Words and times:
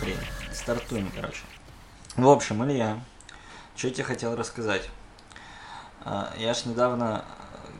Смотри, 0.00 0.16
стартуем, 0.50 1.12
короче. 1.14 1.42
В 2.16 2.26
общем, 2.26 2.64
Илья, 2.64 3.00
что 3.76 3.88
я 3.88 3.92
тебе 3.92 4.04
хотел 4.04 4.34
рассказать? 4.34 4.88
А, 6.06 6.32
Я 6.38 6.54
ж 6.54 6.64
недавно 6.64 7.22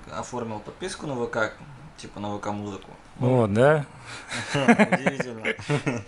э, 0.08 0.18
оформил 0.18 0.58
подписку 0.58 1.06
на 1.06 1.14
ВК, 1.14 1.54
типа 1.96 2.20
на 2.20 2.36
ВК-музыку. 2.36 2.90
О, 3.20 3.46
да? 3.46 3.86
Удивительно. 4.54 6.04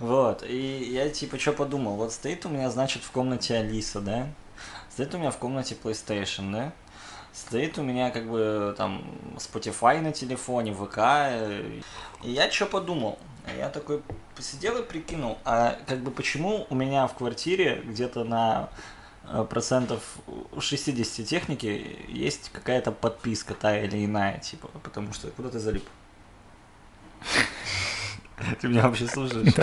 Вот, 0.00 0.42
и 0.42 0.84
я 0.92 1.08
типа 1.08 1.38
что 1.38 1.54
подумал, 1.54 1.96
вот 1.96 2.12
стоит 2.12 2.44
у 2.44 2.50
меня, 2.50 2.68
значит, 2.68 3.02
в 3.02 3.10
комнате 3.10 3.56
Алиса, 3.56 4.02
да? 4.02 4.26
Стоит 4.90 5.14
у 5.14 5.18
меня 5.18 5.30
в 5.30 5.38
комнате 5.38 5.74
PlayStation, 5.82 6.52
да? 6.52 6.72
Стоит 7.32 7.78
у 7.78 7.82
меня 7.82 8.10
как 8.10 8.28
бы 8.28 8.74
там 8.76 9.02
Spotify 9.36 10.02
на 10.02 10.12
телефоне, 10.12 10.74
ВК. 10.74 10.98
э, 10.98 11.80
И 12.22 12.32
я 12.32 12.50
что 12.50 12.66
подумал? 12.66 13.18
Я 13.56 13.68
такой 13.68 14.02
посидел 14.36 14.78
и 14.78 14.82
прикинул, 14.82 15.38
а 15.44 15.78
как 15.86 16.00
бы 16.00 16.10
почему 16.10 16.66
у 16.70 16.74
меня 16.74 17.06
в 17.06 17.14
квартире 17.14 17.82
где-то 17.84 18.24
на 18.24 18.70
э, 19.24 19.44
процентов 19.48 20.02
60 20.58 21.26
техники 21.26 22.04
есть 22.08 22.50
какая-то 22.52 22.92
подписка 22.92 23.54
та 23.54 23.78
или 23.78 24.04
иная, 24.04 24.38
типа, 24.38 24.68
потому 24.82 25.12
что 25.12 25.28
куда 25.30 25.48
ты 25.48 25.58
залип? 25.58 25.84
Ты 28.60 28.68
меня 28.68 28.82
вообще 28.82 29.06
слушаешь? 29.06 29.54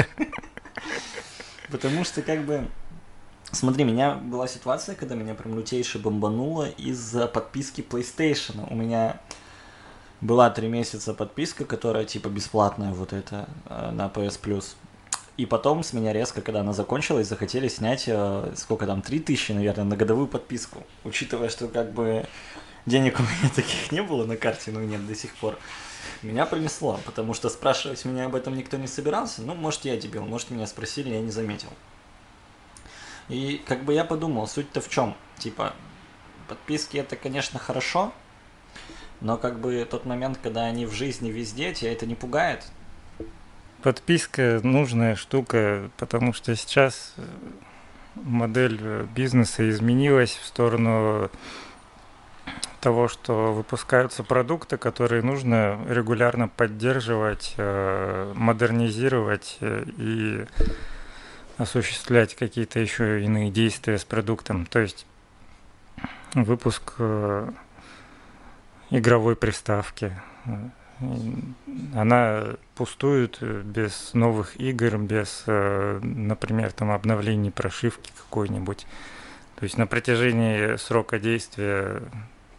Потому 1.71 2.03
что 2.03 2.21
как 2.21 2.43
бы... 2.45 2.67
Смотри, 3.51 3.85
у 3.85 3.87
меня 3.87 4.15
была 4.15 4.47
ситуация, 4.47 4.95
когда 4.95 5.15
меня 5.15 5.33
прям 5.33 5.57
лютейше 5.57 5.99
бомбануло 5.99 6.69
из-за 6.71 7.27
подписки 7.27 7.81
PlayStation. 7.81 8.67
У 8.69 8.75
меня 8.75 9.21
была 10.25 10.49
три 10.49 10.67
месяца 10.67 11.13
подписка, 11.13 11.65
которая 11.65 12.05
типа 12.05 12.27
бесплатная 12.27 12.93
вот 12.93 13.13
эта 13.13 13.47
э, 13.67 13.91
на 13.91 14.07
PS 14.07 14.39
Plus. 14.41 14.75
И 15.37 15.45
потом 15.45 15.83
с 15.83 15.93
меня 15.93 16.13
резко, 16.13 16.41
когда 16.41 16.61
она 16.61 16.73
закончилась, 16.73 17.27
захотели 17.27 17.67
снять, 17.67 18.05
э, 18.07 18.53
сколько 18.55 18.85
там, 18.85 19.01
3000, 19.01 19.51
наверное, 19.51 19.85
на 19.85 19.95
годовую 19.95 20.27
подписку. 20.27 20.83
Учитывая, 21.03 21.49
что 21.49 21.67
как 21.67 21.91
бы 21.91 22.25
денег 22.85 23.19
у 23.19 23.23
меня 23.23 23.49
таких 23.55 23.91
не 23.91 24.01
было 24.01 24.25
на 24.25 24.37
карте, 24.37 24.71
ну 24.71 24.79
нет 24.79 25.05
до 25.05 25.15
сих 25.15 25.35
пор. 25.35 25.57
Меня 26.21 26.45
пронесло, 26.45 26.99
потому 27.05 27.33
что 27.33 27.49
спрашивать 27.49 28.03
меня 28.05 28.25
об 28.25 28.35
этом 28.35 28.55
никто 28.55 28.77
не 28.77 28.87
собирался. 28.87 29.41
Ну, 29.41 29.53
может, 29.53 29.85
я 29.85 29.97
дебил, 29.97 30.25
может, 30.25 30.49
меня 30.49 30.65
спросили, 30.65 31.09
я 31.09 31.21
не 31.21 31.31
заметил. 31.31 31.69
И 33.27 33.61
как 33.67 33.83
бы 33.83 33.93
я 33.93 34.05
подумал, 34.05 34.47
суть-то 34.47 34.81
в 34.81 34.89
чем? 34.89 35.15
Типа, 35.39 35.73
подписки 36.47 36.97
это, 36.97 37.15
конечно, 37.15 37.59
хорошо, 37.59 38.13
но 39.21 39.37
как 39.37 39.59
бы 39.59 39.85
тот 39.89 40.05
момент, 40.05 40.39
когда 40.41 40.65
они 40.65 40.85
в 40.85 40.91
жизни 40.93 41.29
везде, 41.29 41.73
тебя 41.73 41.91
это 41.91 42.05
не 42.05 42.15
пугает. 42.15 42.63
Подписка 43.81 44.61
нужная 44.63 45.15
штука, 45.15 45.91
потому 45.97 46.33
что 46.33 46.55
сейчас 46.55 47.13
э, 47.17 47.21
модель 48.15 48.79
э, 48.81 49.05
бизнеса 49.15 49.69
изменилась 49.69 50.39
в 50.41 50.45
сторону 50.45 51.29
того, 52.81 53.07
что 53.07 53.53
выпускаются 53.53 54.23
продукты, 54.23 54.77
которые 54.77 55.21
нужно 55.21 55.79
регулярно 55.87 56.47
поддерживать, 56.47 57.53
э, 57.57 58.33
модернизировать 58.35 59.59
и 59.61 60.45
осуществлять 61.57 62.33
какие-то 62.35 62.79
еще 62.79 63.23
иные 63.23 63.51
действия 63.51 63.99
с 63.99 64.03
продуктом. 64.03 64.65
То 64.65 64.79
есть 64.79 65.05
выпуск 66.33 66.93
игровой 68.89 69.35
приставки. 69.35 70.13
Она 71.93 72.55
пустует 72.75 73.39
э, 73.41 73.61
без 73.63 74.13
новых 74.13 74.57
игр, 74.59 74.97
без, 74.97 75.43
э, 75.45 75.99
например, 76.01 76.71
там 76.71 76.91
обновлений 76.91 77.51
прошивки 77.51 78.11
какой-нибудь. 78.17 78.87
То 79.57 79.63
есть 79.63 79.77
на 79.77 79.87
протяжении 79.87 80.77
срока 80.77 81.19
действия 81.19 82.01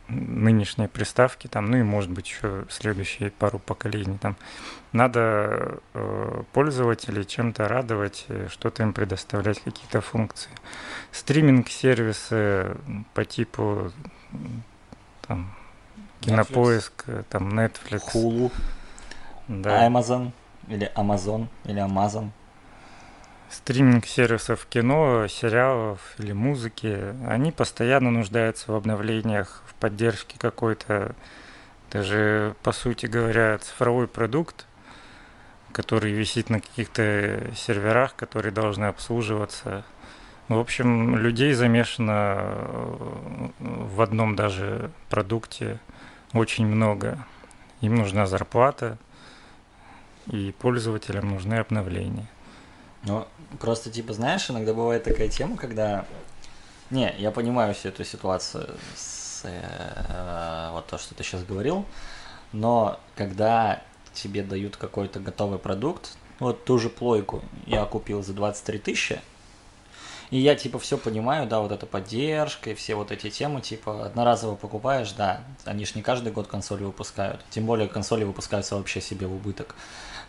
нынешней 0.09 0.87
приставки, 0.87 1.47
там, 1.49 1.71
ну 1.71 1.79
и 1.79 1.83
может 1.83 2.11
быть 2.11 2.29
еще 2.29 2.65
следующие 2.69 3.31
пару 3.31 3.59
поколений, 3.59 4.19
там, 4.19 4.37
надо 4.93 5.81
э, 5.95 6.43
пользователей 6.53 7.25
чем-то 7.25 7.69
радовать, 7.69 8.27
э, 8.29 8.49
что-то 8.51 8.83
им 8.83 8.93
предоставлять, 8.93 9.61
какие-то 9.61 10.01
функции. 10.01 10.51
Стриминг-сервисы 11.11 12.77
по 13.15 13.25
типу 13.25 13.93
там, 15.27 15.55
Кинопоиск, 16.27 17.05
э, 17.07 17.23
там 17.31 17.59
Netflix, 17.59 18.13
Hulu, 18.13 18.53
да, 19.49 19.87
Amazon, 19.87 20.33
или 20.69 20.91
Amazon, 20.95 21.47
или 21.65 21.81
Amazon. 21.81 22.31
стриминг-сервисов 23.51 24.67
кино, 24.67 25.29
сериалов 25.29 26.01
или 26.19 26.33
музыки, 26.33 27.15
они 27.29 27.53
постоянно 27.53 28.11
нуждаются 28.11 28.73
в 28.73 28.75
обновлениях, 28.75 29.63
в 29.67 29.75
поддержке 29.75 30.37
какой-то, 30.39 31.15
даже, 31.93 32.55
по 32.63 32.73
сути 32.73 33.07
говоря, 33.07 33.59
цифровой 33.59 34.09
продукт, 34.09 34.67
который 35.73 36.11
висит 36.11 36.51
на 36.51 36.61
каких-то 36.61 37.51
серверах, 37.55 38.17
которые 38.17 38.51
должны 38.51 38.87
обслуживаться. 38.87 39.85
В 40.49 40.59
общем, 40.59 41.17
людей 41.17 41.53
замешано 41.53 42.35
э, 42.39 43.49
в 43.61 44.01
одном 44.01 44.37
даже 44.37 44.91
продукте 45.11 45.79
очень 46.33 46.67
много. 46.67 47.25
Им 47.81 47.95
нужна 47.95 48.27
зарплата, 48.27 48.99
и 50.31 50.53
пользователям 50.59 51.31
нужны 51.31 51.55
обновления. 51.55 52.27
Ну, 53.05 53.27
просто, 53.61 53.91
типа, 53.91 54.13
знаешь, 54.13 54.51
иногда 54.51 54.75
бывает 54.75 55.05
такая 55.05 55.29
тема, 55.29 55.57
когда... 55.57 56.05
Не, 56.91 57.15
я 57.19 57.31
понимаю 57.31 57.75
всю 57.75 57.89
эту 57.89 58.05
ситуацию 58.05 58.69
с 58.97 59.43
э, 59.45 60.71
вот 60.73 60.87
то, 60.87 60.99
что 60.99 61.15
ты 61.15 61.25
сейчас 61.25 61.45
говорил, 61.45 61.85
но 62.53 63.01
когда 63.17 63.83
тебе 64.13 64.43
дают 64.43 64.77
какой-то 64.77 65.19
готовый 65.19 65.59
продукт, 65.59 66.17
вот 66.39 66.65
ту 66.65 66.79
же 66.79 66.89
плойку 66.89 67.43
я 67.67 67.85
купил 67.85 68.23
за 68.23 68.35
23 68.35 68.79
тысячи, 68.79 69.21
и 70.31 70.39
я, 70.39 70.55
типа, 70.55 70.79
все 70.79 70.99
понимаю, 70.99 71.47
да, 71.47 71.61
вот 71.61 71.73
эта 71.73 71.87
поддержка 71.87 72.71
и 72.71 72.75
все 72.75 72.95
вот 72.95 73.13
эти 73.13 73.31
темы, 73.31 73.61
типа, 73.61 74.07
одноразово 74.07 74.57
покупаешь, 74.57 75.13
да, 75.13 75.41
они 75.65 75.85
ж 75.85 75.95
не 75.95 76.03
каждый 76.03 76.33
год 76.33 76.47
консоли 76.47 76.85
выпускают, 76.85 77.45
тем 77.51 77.67
более 77.67 77.89
консоли 77.89 78.25
выпускаются 78.25 78.77
вообще 78.77 79.01
себе 79.01 79.27
в 79.27 79.35
убыток. 79.35 79.77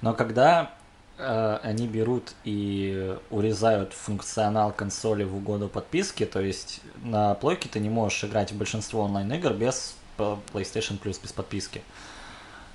Но 0.01 0.13
когда 0.13 0.71
э, 1.17 1.59
они 1.63 1.87
берут 1.87 2.33
и 2.43 3.17
урезают 3.29 3.93
функционал 3.93 4.71
консоли 4.71 5.23
в 5.23 5.35
угоду 5.35 5.67
подписки, 5.67 6.25
то 6.25 6.39
есть 6.39 6.81
на 7.03 7.33
плойке 7.33 7.69
ты 7.69 7.79
не 7.79 7.89
можешь 7.89 8.23
играть 8.23 8.51
в 8.51 8.57
большинство 8.57 9.01
онлайн-игр 9.01 9.53
без 9.53 9.95
э, 10.19 10.37
PlayStation 10.53 10.99
Plus, 11.01 11.19
без 11.21 11.31
подписки. 11.31 11.81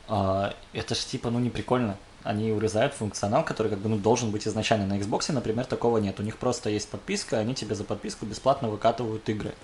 А, 0.09 0.55
это 0.73 0.95
ж 0.95 0.99
типа, 0.99 1.31
ну 1.31 1.39
не 1.39 1.51
прикольно. 1.51 1.97
Они 2.25 2.53
урезают 2.53 2.95
функционал, 2.95 3.45
который 3.45 3.69
как 3.69 3.81
бы 3.81 3.89
ну, 3.89 3.99
должен 3.99 4.31
быть 4.31 4.47
изначально 4.47 4.87
на 4.87 4.99
Xbox, 4.99 5.33
например, 5.33 5.67
такого 5.67 5.99
нет. 5.99 6.21
У 6.21 6.23
них 6.23 6.39
просто 6.39 6.71
есть 6.71 6.89
подписка, 6.89 7.39
они 7.39 7.55
тебе 7.55 7.75
за 7.75 7.85
подписку 7.85 8.27
бесплатно 8.27 8.69
выкатывают 8.69 9.29
игры. 9.29 9.55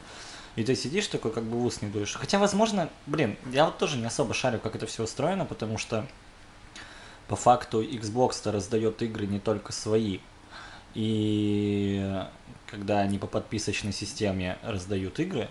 И 0.57 0.65
ты 0.65 0.75
сидишь 0.75 1.07
такой, 1.07 1.31
как 1.31 1.45
бы 1.45 1.57
в 1.57 1.65
ус 1.65 1.83
не 1.83 1.89
дуешь. 1.89 2.15
Хотя, 2.15 2.41
возможно, 2.41 2.89
блин, 3.07 3.37
я 3.53 3.67
вот 3.67 3.79
тоже 3.79 3.97
не 3.97 4.07
особо 4.07 4.35
шарю, 4.35 4.59
как 4.59 4.75
это 4.75 4.87
все 4.87 5.05
устроено, 5.05 5.45
потому 5.45 5.79
что 5.79 6.05
по 7.29 7.37
факту 7.37 7.81
Xbox-то 7.83 8.51
раздает 8.51 9.01
игры 9.03 9.27
не 9.27 9.39
только 9.39 9.73
свои. 9.73 10.19
И 10.95 12.25
когда 12.67 13.01
они 13.01 13.19
по 13.19 13.29
подписочной 13.29 13.93
системе 13.93 14.59
раздают 14.63 15.21
игры, 15.21 15.49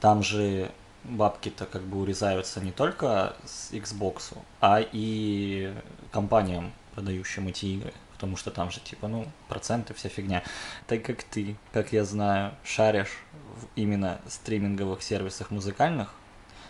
там 0.00 0.22
же 0.22 0.70
бабки-то 1.04 1.66
как 1.66 1.82
бы 1.82 2.00
урезаются 2.00 2.60
не 2.60 2.72
только 2.72 3.36
с 3.44 3.72
Xbox, 3.72 4.36
а 4.60 4.80
и 4.80 5.74
компаниям, 6.10 6.72
продающим 6.94 7.48
эти 7.48 7.66
игры. 7.66 7.92
Потому 8.12 8.36
что 8.36 8.50
там 8.50 8.70
же, 8.70 8.80
типа, 8.80 9.06
ну, 9.06 9.26
проценты, 9.48 9.94
вся 9.94 10.08
фигня. 10.08 10.42
Так 10.86 11.04
как 11.04 11.22
ты, 11.22 11.56
как 11.72 11.92
я 11.92 12.04
знаю, 12.04 12.54
шаришь 12.64 13.16
в 13.54 13.66
именно 13.76 14.20
стриминговых 14.26 15.02
сервисах 15.02 15.50
музыкальных, 15.52 16.12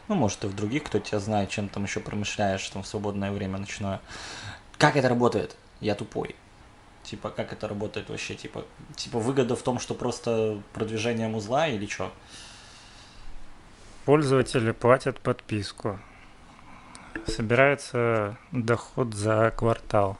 ну, 0.08 0.14
может, 0.14 0.44
и 0.44 0.46
в 0.46 0.54
других, 0.54 0.84
кто 0.84 0.98
тебя 0.98 1.20
знает, 1.20 1.50
чем 1.50 1.68
там 1.68 1.84
еще 1.84 2.00
промышляешь, 2.00 2.68
там, 2.68 2.82
в 2.82 2.86
свободное 2.86 3.32
время 3.32 3.58
ночное. 3.58 4.00
Как 4.76 4.96
это 4.96 5.08
работает? 5.08 5.56
Я 5.80 5.94
тупой. 5.94 6.34
Типа, 7.02 7.30
как 7.30 7.52
это 7.52 7.68
работает 7.68 8.10
вообще? 8.10 8.34
Типа, 8.34 8.64
типа 8.96 9.18
выгода 9.18 9.56
в 9.56 9.62
том, 9.62 9.78
что 9.78 9.94
просто 9.94 10.62
продвижение 10.72 11.28
музла 11.28 11.66
или 11.66 11.86
что? 11.86 12.12
Пользователи 14.04 14.72
платят 14.72 15.20
подписку. 15.20 16.00
Собирается 17.26 18.36
доход 18.52 19.14
за 19.14 19.52
квартал. 19.56 20.18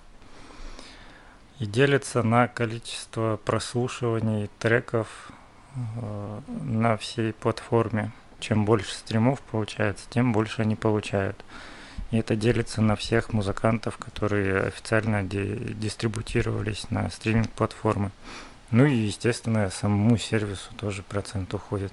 И 1.58 1.66
делится 1.66 2.22
на 2.22 2.46
количество 2.46 3.38
прослушиваний 3.44 4.48
треков 4.58 5.30
э, 5.74 6.40
на 6.62 6.96
всей 6.96 7.32
платформе. 7.32 8.12
Чем 8.40 8.64
больше 8.64 8.94
стримов 8.94 9.40
получается, 9.40 10.06
тем 10.10 10.32
больше 10.32 10.62
они 10.62 10.76
получают. 10.76 11.44
И 12.10 12.16
это 12.18 12.36
делится 12.36 12.80
на 12.80 12.94
всех 12.96 13.32
музыкантов, 13.32 13.98
которые 13.98 14.60
официально 14.60 15.22
ди- 15.22 15.74
дистрибутировались 15.74 16.90
на 16.90 17.10
стриминг-платформы. 17.10 18.10
Ну 18.70 18.84
и, 18.84 18.94
естественно, 18.94 19.70
самому 19.70 20.16
сервису 20.16 20.72
тоже 20.76 21.02
процент 21.02 21.52
уходит. 21.54 21.92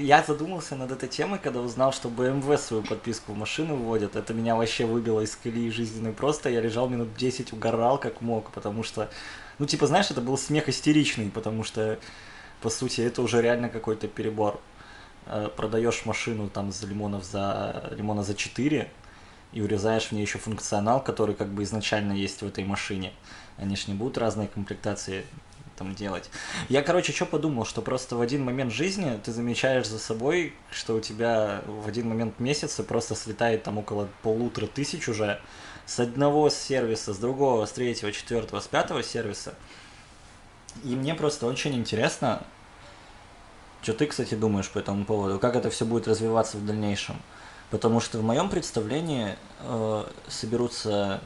Я 0.00 0.22
задумался 0.22 0.76
над 0.76 0.92
этой 0.92 1.10
темой, 1.10 1.38
когда 1.38 1.60
узнал, 1.60 1.92
что 1.92 2.08
BMW 2.08 2.56
свою 2.56 2.82
подписку 2.82 3.32
в 3.32 3.36
машину 3.36 3.76
вводит. 3.76 4.16
Это 4.16 4.32
меня 4.32 4.56
вообще 4.56 4.86
выбило 4.86 5.20
из 5.20 5.36
колеи 5.36 5.70
жизненной 5.70 6.12
просто. 6.12 6.48
Я 6.48 6.62
лежал 6.62 6.88
минут 6.88 7.14
10, 7.16 7.52
угорал 7.52 7.98
как 7.98 8.22
мог, 8.22 8.50
потому 8.50 8.82
что, 8.82 9.10
ну, 9.58 9.66
типа, 9.66 9.86
знаешь, 9.86 10.10
это 10.10 10.22
был 10.22 10.38
смех 10.38 10.70
истеричный, 10.70 11.30
потому 11.30 11.64
что, 11.64 11.98
по 12.62 12.70
сути, 12.70 13.02
это 13.02 13.20
уже 13.20 13.42
реально 13.42 13.68
какой-то 13.68 14.08
перебор. 14.08 14.58
Э, 15.26 15.48
продаешь 15.54 16.06
машину 16.06 16.48
там 16.48 16.72
за 16.72 16.86
лимонов 16.86 17.24
за 17.24 17.92
лимона 17.94 18.22
за 18.22 18.34
4 18.34 18.90
и 19.52 19.60
урезаешь 19.60 20.06
в 20.06 20.12
ней 20.12 20.22
еще 20.22 20.38
функционал, 20.38 21.04
который 21.04 21.34
как 21.34 21.48
бы 21.48 21.62
изначально 21.62 22.12
есть 22.12 22.40
в 22.40 22.46
этой 22.46 22.64
машине. 22.64 23.12
Они 23.58 23.76
ж 23.76 23.88
не 23.88 23.94
будут 23.94 24.16
разные 24.16 24.48
комплектации 24.48 25.26
там 25.80 25.94
делать. 25.94 26.30
Я, 26.68 26.82
короче, 26.82 27.12
что 27.12 27.24
подумал, 27.24 27.64
что 27.64 27.80
просто 27.80 28.14
в 28.14 28.20
один 28.20 28.44
момент 28.44 28.70
жизни 28.70 29.18
ты 29.24 29.32
замечаешь 29.32 29.88
за 29.88 29.98
собой, 29.98 30.52
что 30.70 30.94
у 30.94 31.00
тебя 31.00 31.62
в 31.66 31.88
один 31.88 32.06
момент 32.06 32.38
месяца 32.38 32.82
просто 32.82 33.14
слетает 33.14 33.62
там 33.62 33.78
около 33.78 34.06
полутора 34.22 34.66
тысяч 34.66 35.08
уже 35.08 35.40
с 35.86 35.98
одного 35.98 36.50
сервиса, 36.50 37.14
с 37.14 37.16
другого, 37.16 37.64
с 37.64 37.72
третьего, 37.72 38.12
четвертого, 38.12 38.60
с 38.60 38.66
пятого 38.66 39.02
сервиса. 39.02 39.54
И 40.84 40.94
мне 40.94 41.14
просто 41.14 41.46
очень 41.46 41.74
интересно, 41.74 42.42
что 43.80 43.94
ты, 43.94 44.06
кстати, 44.06 44.34
думаешь 44.34 44.68
по 44.68 44.80
этому 44.80 45.06
поводу, 45.06 45.38
как 45.38 45.56
это 45.56 45.70
все 45.70 45.86
будет 45.86 46.06
развиваться 46.06 46.58
в 46.58 46.66
дальнейшем. 46.66 47.16
Потому 47.70 48.00
что 48.00 48.18
в 48.18 48.22
моем 48.22 48.50
представлении 48.50 49.36
э, 49.60 50.04
соберутся 50.28 51.22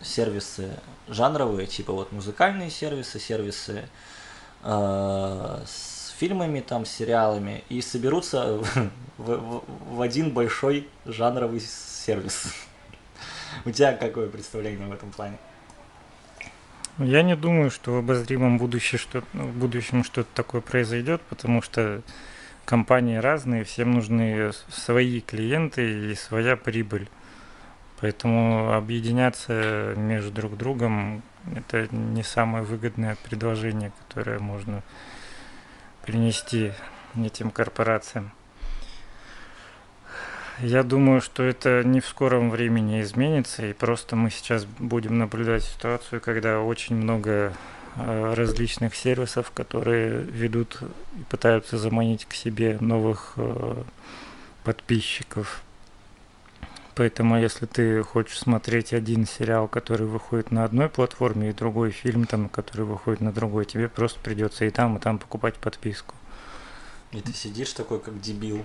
сервисы 0.00 0.78
жанровые, 1.08 1.66
типа 1.66 1.92
вот 1.92 2.12
музыкальные 2.12 2.70
сервисы, 2.70 3.18
сервисы 3.18 3.88
э, 4.62 5.62
с 5.66 6.14
фильмами, 6.18 6.60
там, 6.60 6.84
сериалами, 6.84 7.64
и 7.68 7.80
соберутся 7.80 8.58
в, 9.18 9.32
в, 9.36 9.64
в 9.96 10.00
один 10.00 10.30
большой 10.30 10.88
жанровый 11.04 11.60
сервис. 11.60 12.54
У 13.64 13.70
тебя 13.70 13.92
какое 13.92 14.28
представление 14.28 14.86
в 14.86 14.92
этом 14.92 15.10
плане? 15.10 15.38
Я 16.98 17.22
не 17.22 17.36
думаю, 17.36 17.70
что 17.70 17.92
в 17.92 17.96
обозримом 17.98 18.56
будущем 18.56 18.98
что-то, 18.98 19.26
в 19.34 19.58
будущем 19.58 20.02
что-то 20.02 20.28
такое 20.34 20.62
произойдет, 20.62 21.20
потому 21.28 21.60
что 21.60 22.00
компании 22.64 23.16
разные, 23.16 23.64
всем 23.64 23.92
нужны 23.92 24.50
свои 24.68 25.20
клиенты 25.20 26.10
и 26.10 26.14
своя 26.14 26.56
прибыль. 26.56 27.08
Поэтому 28.00 28.74
объединяться 28.74 29.94
между 29.96 30.30
друг 30.30 30.56
другом 30.56 31.22
это 31.54 31.88
не 31.94 32.22
самое 32.22 32.64
выгодное 32.64 33.16
предложение, 33.24 33.92
которое 34.08 34.38
можно 34.38 34.82
принести 36.02 36.72
этим 37.16 37.50
корпорациям. 37.50 38.32
Я 40.60 40.82
думаю, 40.82 41.20
что 41.20 41.42
это 41.42 41.82
не 41.84 42.00
в 42.00 42.06
скором 42.06 42.50
времени 42.50 43.02
изменится, 43.02 43.66
и 43.66 43.74
просто 43.74 44.16
мы 44.16 44.30
сейчас 44.30 44.64
будем 44.64 45.18
наблюдать 45.18 45.64
ситуацию, 45.64 46.20
когда 46.22 46.60
очень 46.60 46.96
много 46.96 47.52
э, 47.96 48.34
различных 48.34 48.94
сервисов, 48.94 49.50
которые 49.50 50.20
ведут 50.20 50.78
и 51.18 51.24
пытаются 51.24 51.76
заманить 51.76 52.24
к 52.24 52.32
себе 52.32 52.78
новых 52.80 53.34
э, 53.36 53.82
подписчиков. 54.64 55.62
Поэтому, 56.96 57.38
если 57.38 57.66
ты 57.66 58.02
хочешь 58.02 58.38
смотреть 58.38 58.94
один 58.94 59.26
сериал, 59.26 59.68
который 59.68 60.06
выходит 60.06 60.50
на 60.50 60.64
одной 60.64 60.88
платформе, 60.88 61.50
и 61.50 61.52
другой 61.52 61.90
фильм, 61.90 62.24
там, 62.24 62.48
который 62.48 62.86
выходит 62.86 63.20
на 63.20 63.32
другой, 63.32 63.66
тебе 63.66 63.90
просто 63.90 64.18
придется 64.18 64.64
и 64.64 64.70
там, 64.70 64.96
и 64.96 65.00
там 65.00 65.18
покупать 65.18 65.56
подписку. 65.56 66.14
И 67.12 67.20
ты 67.20 67.34
сидишь 67.34 67.74
такой, 67.74 68.00
как 68.00 68.18
дебил. 68.22 68.64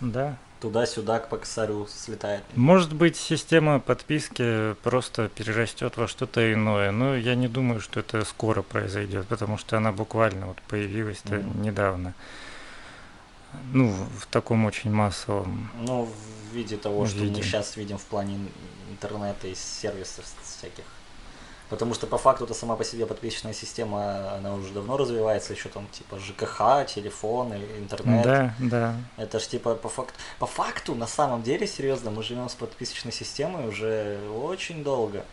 Да. 0.00 0.38
Туда-сюда 0.60 1.18
к 1.18 1.28
косарю 1.28 1.86
слетает. 1.86 2.42
Может 2.54 2.94
быть, 2.94 3.18
система 3.18 3.80
подписки 3.80 4.74
просто 4.82 5.28
перерастет 5.28 5.98
во 5.98 6.08
что-то 6.08 6.50
иное, 6.50 6.90
но 6.90 7.16
я 7.16 7.34
не 7.34 7.48
думаю, 7.48 7.80
что 7.80 8.00
это 8.00 8.24
скоро 8.24 8.62
произойдет, 8.62 9.26
потому 9.26 9.58
что 9.58 9.76
она 9.76 9.92
буквально 9.92 10.46
вот 10.46 10.56
появилась-то 10.68 11.36
mm-hmm. 11.36 11.60
недавно. 11.60 12.14
Ну, 13.72 13.94
в 14.18 14.26
таком 14.26 14.64
очень 14.64 14.90
массовом. 14.90 15.70
Ну, 15.80 16.08
в 16.50 16.54
виде 16.54 16.76
того, 16.76 17.06
что 17.06 17.18
виде. 17.20 17.36
мы 17.36 17.42
сейчас 17.42 17.76
видим 17.76 17.98
в 17.98 18.04
плане 18.04 18.38
интернета 18.90 19.48
и 19.48 19.54
сервисов 19.54 20.24
всяких. 20.42 20.84
Потому 21.68 21.92
что 21.92 22.06
по 22.06 22.16
факту 22.16 22.44
это 22.44 22.54
сама 22.54 22.76
по 22.76 22.84
себе 22.84 23.04
подписчная 23.04 23.52
система, 23.52 24.32
она 24.36 24.54
уже 24.54 24.72
давно 24.72 24.96
развивается, 24.96 25.52
еще 25.52 25.68
там 25.68 25.86
типа 25.88 26.18
ЖКХ, 26.18 26.86
телефон, 26.86 27.52
интернет. 27.78 28.24
Да, 28.24 28.54
да. 28.58 28.96
Это 29.18 29.38
ж 29.38 29.46
типа 29.46 29.74
по 29.74 29.90
факту, 29.90 30.14
по 30.38 30.46
факту 30.46 30.94
на 30.94 31.06
самом 31.06 31.42
деле, 31.42 31.66
серьезно, 31.66 32.10
мы 32.10 32.22
живем 32.22 32.48
с 32.48 32.54
подписочной 32.54 33.12
системой 33.12 33.68
уже 33.68 34.18
очень 34.30 34.82
долго 34.82 35.26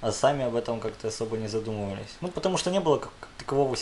а 0.00 0.12
сами 0.12 0.44
об 0.44 0.56
этом 0.56 0.80
как-то 0.80 1.08
особо 1.08 1.36
не 1.36 1.48
задумывались. 1.48 2.16
Ну, 2.20 2.28
потому 2.28 2.56
что 2.56 2.70
не 2.70 2.80
было 2.80 2.98
как 2.98 3.12
такового 3.38 3.76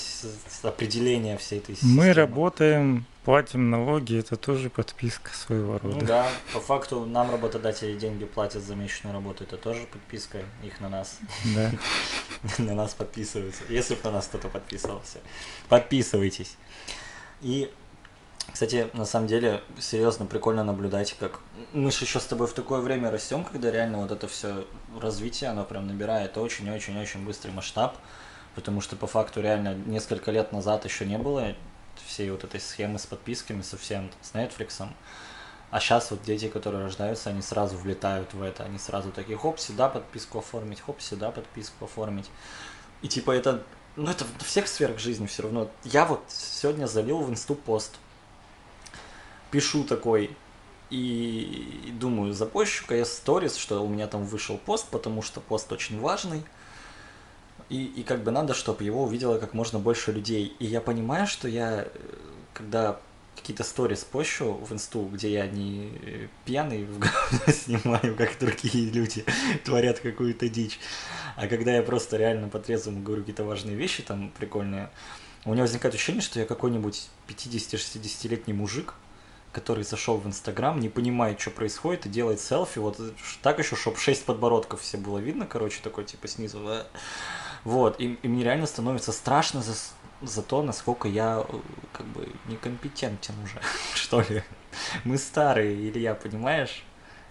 определения 0.63 1.37
всей 1.39 1.59
этой 1.59 1.75
системы. 1.75 1.95
Мы 1.95 2.13
работаем, 2.13 3.07
платим 3.25 3.71
налоги, 3.71 4.19
это 4.19 4.37
тоже 4.37 4.69
подписка 4.71 5.31
своего 5.33 5.79
рода. 5.79 5.97
Ну 5.97 6.07
да, 6.07 6.27
по 6.53 6.61
факту 6.61 7.05
нам 7.05 7.31
работодатели 7.31 7.97
деньги 7.97 8.25
платят 8.25 8.63
за 8.63 8.75
месячную 8.75 9.15
работу, 9.15 9.45
это 9.45 9.57
тоже 9.57 9.87
подписка 9.93 10.39
их 10.65 10.81
на 10.81 10.89
нас. 10.89 11.19
Да. 11.55 11.71
На 12.59 12.75
нас 12.75 12.95
подписываются, 12.95 13.63
если 13.69 13.95
бы 13.95 14.01
на 14.05 14.13
нас 14.13 14.27
кто-то 14.27 14.49
подписывался. 14.49 15.19
Подписывайтесь. 15.69 16.57
И 17.43 17.71
кстати, 18.53 18.89
на 18.95 19.05
самом 19.05 19.27
деле, 19.29 19.63
серьезно, 19.79 20.27
прикольно 20.27 20.65
наблюдать, 20.65 21.15
как 21.19 21.41
мы 21.73 21.91
же 21.91 22.05
еще 22.05 22.19
с 22.19 22.25
тобой 22.25 22.47
в 22.47 22.55
такое 22.55 22.81
время 22.81 23.11
растем, 23.11 23.45
когда 23.45 23.71
реально 23.71 23.99
вот 23.99 24.11
это 24.11 24.27
все 24.27 24.67
развитие, 25.01 25.51
оно 25.51 25.65
прям 25.65 25.87
набирает 25.87 26.37
очень-очень-очень 26.37 27.25
быстрый 27.25 27.51
масштаб, 27.51 27.97
потому 28.55 28.81
что 28.81 28.97
по 28.97 29.07
факту 29.07 29.41
реально 29.41 29.75
несколько 29.75 30.31
лет 30.31 30.53
назад 30.53 30.85
еще 30.85 31.05
не 31.05 31.19
было 31.19 31.55
всей 32.07 32.31
вот 32.31 32.45
этой 32.45 32.61
схемы 32.61 32.99
с 32.99 33.07
подписками 33.07 33.63
совсем, 33.63 34.11
с 34.23 34.33
Netflix. 34.33 34.89
А 35.71 35.81
сейчас 35.81 36.11
вот 36.11 36.23
дети, 36.23 36.49
которые 36.49 36.85
рождаются, 36.85 37.31
они 37.31 37.43
сразу 37.43 37.77
влетают 37.77 38.33
в 38.33 38.43
это, 38.43 38.65
они 38.65 38.79
сразу 38.79 39.13
такие, 39.13 39.37
хоп, 39.37 39.61
сюда 39.61 39.89
подписку 39.89 40.39
оформить, 40.39 40.81
хоп, 40.81 41.01
сюда 41.03 41.31
подписку 41.31 41.85
оформить. 41.85 42.31
И 43.03 43.09
типа 43.09 43.33
это, 43.33 43.63
ну 43.97 44.11
это 44.11 44.25
в 44.25 44.45
всех 44.45 44.67
сферах 44.67 44.99
жизни 44.99 45.27
все 45.27 45.43
равно. 45.43 45.71
Я 45.85 46.07
вот 46.07 46.23
сегодня 46.29 46.87
залил 46.87 47.19
в 47.19 47.31
инсту 47.31 47.55
пост, 47.55 47.97
пишу 49.51 49.85
такой 49.85 50.37
и 50.91 51.93
думаю, 52.01 52.33
запощу-ка 52.33 52.97
я 52.97 53.05
сторис, 53.05 53.57
что 53.57 53.85
у 53.85 53.89
меня 53.89 54.07
там 54.07 54.25
вышел 54.25 54.57
пост, 54.57 54.89
потому 54.91 55.23
что 55.23 55.41
пост 55.41 55.71
очень 55.73 56.01
важный. 56.01 56.43
И, 57.69 57.85
и 57.85 58.03
как 58.03 58.23
бы 58.23 58.31
надо, 58.31 58.55
чтобы 58.55 58.85
его 58.85 59.05
увидело 59.05 59.39
как 59.39 59.53
можно 59.53 59.79
больше 59.79 60.13
людей. 60.13 60.57
И 60.59 60.65
я 60.65 60.81
понимаю, 60.81 61.27
что 61.27 61.47
я, 61.49 61.83
э, 61.83 61.89
когда 62.55 62.99
какие-то 63.37 63.63
сторис 63.63 64.05
пощу 64.05 64.55
в 64.55 64.73
инсту, 64.73 65.05
где 65.13 65.31
я 65.31 65.47
не 65.47 65.93
э, 66.03 66.29
пьяный 66.47 66.85
в 66.85 66.99
говно 66.99 67.47
снимаю, 67.53 68.17
как 68.17 68.39
другие 68.39 68.91
люди 68.91 69.27
творят 69.65 70.01
какую-то 70.01 70.49
дичь, 70.49 70.81
а 71.37 71.47
когда 71.47 71.73
я 71.75 71.83
просто 71.83 72.17
реально 72.17 72.49
по-трезвому 72.49 73.03
говорю 73.03 73.23
какие-то 73.23 73.45
важные 73.45 73.77
вещи, 73.77 74.03
там 74.03 74.33
прикольные, 74.39 74.89
у 75.45 75.53
меня 75.53 75.63
возникает 75.63 75.95
ощущение, 75.95 76.23
что 76.23 76.41
я 76.41 76.47
какой-нибудь 76.47 77.09
50-60-летний 77.29 78.55
мужик, 78.55 78.95
который 79.53 79.85
зашел 79.85 80.17
в 80.19 80.27
Инстаграм, 80.27 80.79
не 80.79 80.89
понимает, 80.89 81.41
что 81.41 81.51
происходит, 81.51 82.07
и 82.07 82.09
делает 82.09 82.41
селфи, 82.41 82.79
вот 82.79 83.01
так 83.43 83.59
еще, 83.59 83.77
чтобы 83.77 83.97
6 83.97 84.25
подбородков 84.25 84.81
все 84.81 84.99
было 84.99 85.19
видно, 85.19 85.47
короче, 85.47 85.81
такой 85.83 86.05
типа 86.05 86.29
снизу. 86.29 86.61
Вот, 87.65 88.01
и, 88.01 88.19
и 88.23 88.29
мне 88.29 88.45
реально 88.45 88.67
становится 88.67 89.13
страшно 89.13 89.63
за, 89.63 89.75
за 90.23 90.43
то, 90.43 90.63
насколько 90.63 91.09
я 91.09 91.45
как 91.93 92.07
бы 92.07 92.29
некомпетентен 92.47 93.35
уже, 93.43 93.61
что 93.95 94.21
ли. 94.23 94.43
Мы 95.05 95.19
старые, 95.19 95.75
Илья, 95.89 96.15
понимаешь? 96.15 96.85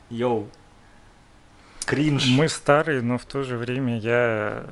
Йоу. 0.09 0.49
Кринж. 1.85 2.27
Мы 2.27 2.49
старые, 2.49 3.01
но 3.01 3.17
в 3.17 3.25
то 3.25 3.43
же 3.43 3.57
время 3.57 3.99
я 3.99 4.65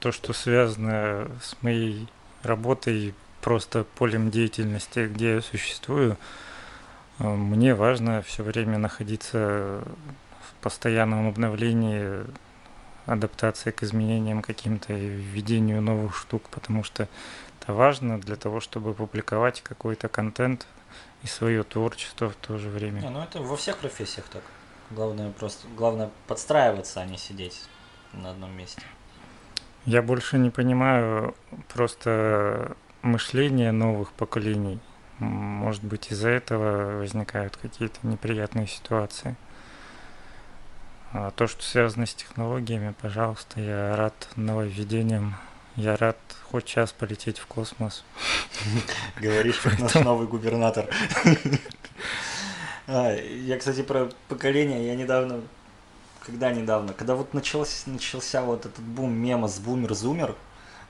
то, 0.00 0.12
что 0.12 0.32
связано 0.32 1.30
с 1.42 1.56
моей 1.62 2.08
работой 2.42 3.14
просто 3.48 3.84
полем 3.84 4.30
деятельности, 4.30 5.06
где 5.10 5.36
я 5.36 5.40
существую, 5.40 6.18
э, 7.18 7.24
мне 7.26 7.74
важно 7.74 8.20
все 8.20 8.42
время 8.42 8.76
находиться 8.76 9.82
в 10.42 10.52
постоянном 10.60 11.26
обновлении, 11.28 12.26
адаптации 13.06 13.70
к 13.70 13.82
изменениям 13.82 14.42
каким-то 14.42 14.92
и 14.92 15.08
введению 15.08 15.80
новых 15.80 16.14
штук, 16.14 16.42
потому 16.50 16.84
что 16.84 17.08
это 17.58 17.72
важно 17.72 18.20
для 18.20 18.36
того, 18.36 18.60
чтобы 18.60 18.92
публиковать 18.92 19.62
какой-то 19.62 20.08
контент 20.08 20.66
и 21.22 21.26
свое 21.26 21.62
творчество 21.62 22.28
в 22.28 22.36
то 22.36 22.58
же 22.58 22.68
время. 22.68 23.00
Не, 23.00 23.08
ну 23.08 23.22
это 23.22 23.40
во 23.40 23.56
всех 23.56 23.78
профессиях 23.78 24.26
так. 24.28 24.42
Главное 24.90 25.30
просто, 25.30 25.66
главное 25.74 26.10
подстраиваться, 26.26 27.00
а 27.00 27.06
не 27.06 27.16
сидеть 27.16 27.62
на 28.12 28.32
одном 28.32 28.54
месте. 28.54 28.82
Я 29.86 30.02
больше 30.02 30.36
не 30.36 30.50
понимаю 30.50 31.34
просто 31.72 32.76
мышление 33.08 33.72
новых 33.72 34.12
поколений. 34.12 34.78
Может 35.18 35.82
быть, 35.82 36.12
из-за 36.12 36.28
этого 36.28 36.98
возникают 36.98 37.56
какие-то 37.56 37.98
неприятные 38.06 38.68
ситуации. 38.68 39.36
А 41.12 41.30
то, 41.30 41.46
что 41.46 41.62
связано 41.62 42.06
с 42.06 42.14
технологиями, 42.14 42.94
пожалуйста, 43.00 43.60
я 43.60 43.96
рад 43.96 44.28
нововведениям. 44.36 45.36
Я 45.74 45.96
рад 45.96 46.18
хоть 46.50 46.66
час 46.66 46.92
полететь 46.92 47.38
в 47.38 47.46
космос. 47.46 48.04
Говоришь, 49.20 49.58
как 49.58 49.78
наш 49.78 49.94
новый 49.94 50.26
губернатор. 50.26 50.86
А, 52.90 53.14
я, 53.14 53.58
кстати, 53.58 53.82
про 53.82 54.08
поколение, 54.28 54.86
я 54.86 54.96
недавно, 54.96 55.42
когда 56.24 56.50
недавно, 56.50 56.94
когда 56.94 57.16
вот 57.16 57.34
начался, 57.34 57.90
начался 57.90 58.40
вот 58.40 58.64
этот 58.64 58.82
бум 58.82 59.12
мема 59.12 59.46
с 59.46 59.58
бумер-зумер, 59.58 60.34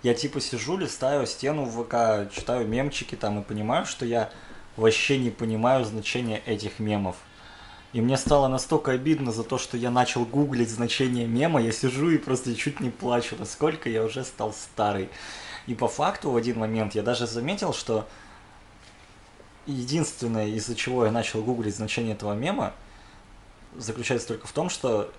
я 0.03 0.15
типа 0.15 0.41
сижу, 0.41 0.77
листаю 0.77 1.27
стену 1.27 1.65
в 1.65 1.83
ВК, 1.83 2.33
читаю 2.33 2.67
мемчики 2.67 3.15
там 3.15 3.41
и 3.41 3.45
понимаю, 3.45 3.87
что 3.87 4.05
я 4.05 4.31
вообще 4.77 5.19
не 5.19 5.31
понимаю 5.31 5.85
значения 5.85 6.41
этих 6.47 6.79
мемов. 6.79 7.17
И 7.93 8.01
мне 8.01 8.17
стало 8.17 8.49
настолько 8.49 8.93
обидно 8.93 9.33
за 9.33 9.45
то, 9.45 9.59
что 9.59 9.77
я 9.77 9.91
начал 9.91 10.25
гуглить 10.25 10.71
значение 10.71 11.27
мема, 11.27 11.61
я 11.61 11.73
сижу 11.73 12.11
и 12.11 12.19
просто 12.19 12.55
чуть 12.55 12.81
не 12.81 12.91
плачу, 12.91 13.35
насколько 13.39 13.89
я 13.89 14.05
уже 14.05 14.25
стал 14.25 14.53
старый. 14.53 15.09
И 15.67 15.75
по 15.75 15.89
факту 15.89 16.31
в 16.31 16.37
один 16.37 16.59
момент 16.59 16.95
я 16.95 17.03
даже 17.03 17.27
заметил, 17.27 17.73
что 17.73 18.07
единственное, 19.67 20.49
из-за 20.49 20.75
чего 20.75 21.07
я 21.07 21.11
начал 21.11 21.43
гуглить 21.43 21.77
значение 21.77 22.15
этого 22.15 22.35
мема, 22.35 22.73
заключается 23.75 24.29
только 24.29 24.47
в 24.47 24.53
том, 24.53 24.71
что 24.71 25.11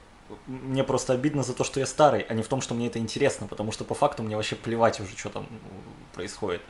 мне 0.48 0.84
просто 0.84 1.14
обидно 1.14 1.44
за 1.44 1.54
то, 1.54 1.64
что 1.64 1.80
я 1.80 1.86
старый, 1.86 2.22
а 2.22 2.34
не 2.34 2.44
в 2.44 2.48
том, 2.48 2.62
что 2.62 2.74
мне 2.74 2.88
это 2.88 3.00
интересно, 3.00 3.48
потому 3.48 3.72
что 3.72 3.84
по 3.84 3.96
факту 3.96 4.24
мне 4.24 4.36
вообще 4.36 4.56
плевать 4.56 5.00
уже, 5.00 5.16
что 5.18 5.30
там 5.30 5.48
происходит. 6.14 6.62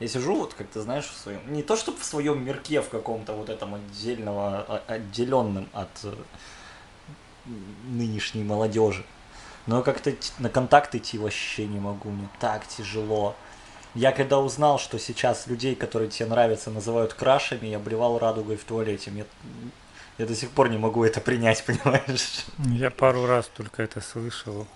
Я 0.00 0.08
сижу, 0.08 0.36
вот 0.36 0.54
как 0.54 0.68
ты 0.68 0.80
знаешь, 0.80 1.06
в 1.06 1.16
своем, 1.16 1.40
не 1.52 1.62
то 1.62 1.76
чтобы 1.76 1.98
в 1.98 2.04
своем 2.04 2.44
мирке 2.44 2.80
в 2.80 2.88
каком-то 2.88 3.32
вот 3.32 3.48
этом 3.48 3.74
отдельного, 3.74 4.64
а, 4.68 4.82
отделенном 4.86 5.68
от 5.72 5.88
э, 6.04 6.14
нынешней 7.84 8.44
молодежи, 8.44 9.04
но 9.66 9.82
как-то 9.82 10.14
на 10.38 10.48
контакт 10.48 10.94
идти 10.94 11.18
вообще 11.18 11.66
не 11.66 11.78
могу, 11.78 12.10
мне 12.10 12.28
так 12.40 12.66
тяжело. 12.66 13.34
Я 13.94 14.12
когда 14.12 14.38
узнал, 14.38 14.78
что 14.78 14.98
сейчас 14.98 15.46
людей, 15.46 15.74
которые 15.74 16.10
тебе 16.10 16.28
нравятся, 16.28 16.70
называют 16.70 17.14
крашами, 17.14 17.66
я 17.66 17.78
блевал 17.78 18.18
радугой 18.18 18.56
в 18.56 18.64
туалете. 18.64 19.10
Мне 19.10 19.24
я 20.18 20.26
до 20.26 20.34
сих 20.34 20.50
пор 20.50 20.68
не 20.68 20.78
могу 20.78 21.04
это 21.04 21.20
принять, 21.20 21.64
понимаешь? 21.66 22.44
Я 22.58 22.90
пару 22.90 23.26
раз 23.26 23.50
только 23.56 23.82
это 23.82 24.00
слышал 24.00 24.66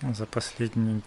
за 0.00 0.26
последний 0.26 1.02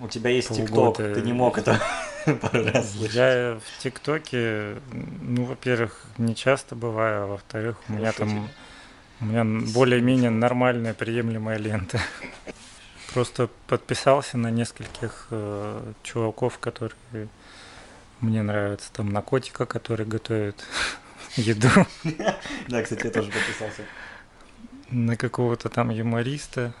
У 0.00 0.08
тебя 0.08 0.30
есть 0.30 0.48
ТикТок, 0.48 0.96
ты 0.96 1.22
не 1.22 1.32
мог 1.32 1.58
это 1.58 1.80
пару 2.40 2.64
раз 2.64 2.92
слышать. 2.92 3.14
Я 3.14 3.60
в 3.64 3.82
ТикТоке, 3.82 4.76
ну, 4.92 5.44
во-первых, 5.44 6.04
не 6.18 6.34
часто 6.34 6.74
бываю, 6.74 7.24
а 7.24 7.26
во-вторых, 7.26 7.76
у 7.88 7.92
меня 7.92 8.12
там 8.12 8.48
у 9.20 9.24
меня 9.24 9.44
более-менее 9.44 10.30
нормальная 10.30 10.94
приемлемая 10.94 11.56
лента. 11.56 12.00
Просто 13.14 13.48
подписался 13.68 14.36
на 14.36 14.50
нескольких 14.50 15.28
э, 15.30 15.92
чуваков, 16.02 16.58
которые 16.58 17.28
мне 18.20 18.42
нравятся. 18.42 18.92
Там 18.92 19.12
на 19.12 19.22
котика, 19.22 19.64
который 19.64 20.06
готовит 20.06 20.64
еду. 21.36 21.68
Да, 22.68 22.82
кстати, 22.82 23.06
я 23.06 23.12
тоже 23.12 23.30
подписался. 23.30 23.84
На 24.90 25.16
какого-то 25.16 25.68
там 25.68 25.90
юмориста 25.90 26.74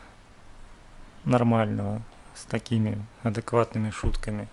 нормального, 1.24 2.02
с 2.34 2.44
такими 2.44 3.04
адекватными 3.22 3.90
шутками. 3.90 4.48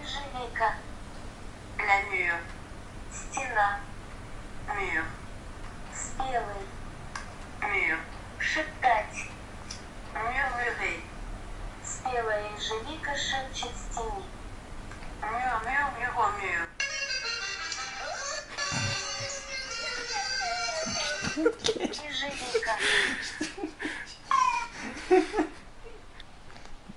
Ежевика. 0.00 0.74
La 1.78 2.38
Стена. 3.12 3.80
Мир. 4.78 5.04
Спелый. 5.94 6.66
Мир. 7.60 7.98
Шептать. 8.38 9.30
Мюрмюрей. 10.14 11.00
Спелая 11.84 12.44
ежевика 12.56 13.14
шепчет 13.16 13.70
стене. 13.76 14.24
Мюр-мюр-мюр-мюр. 15.22 16.79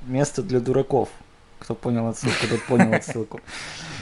Место 0.02 0.44
для 0.44 0.60
дураков. 0.60 1.10
Кто 1.60 1.76
понял 1.76 2.08
отсылку, 2.08 2.48
тот 2.50 2.64
понял 2.64 2.94
отсылку. 2.96 3.40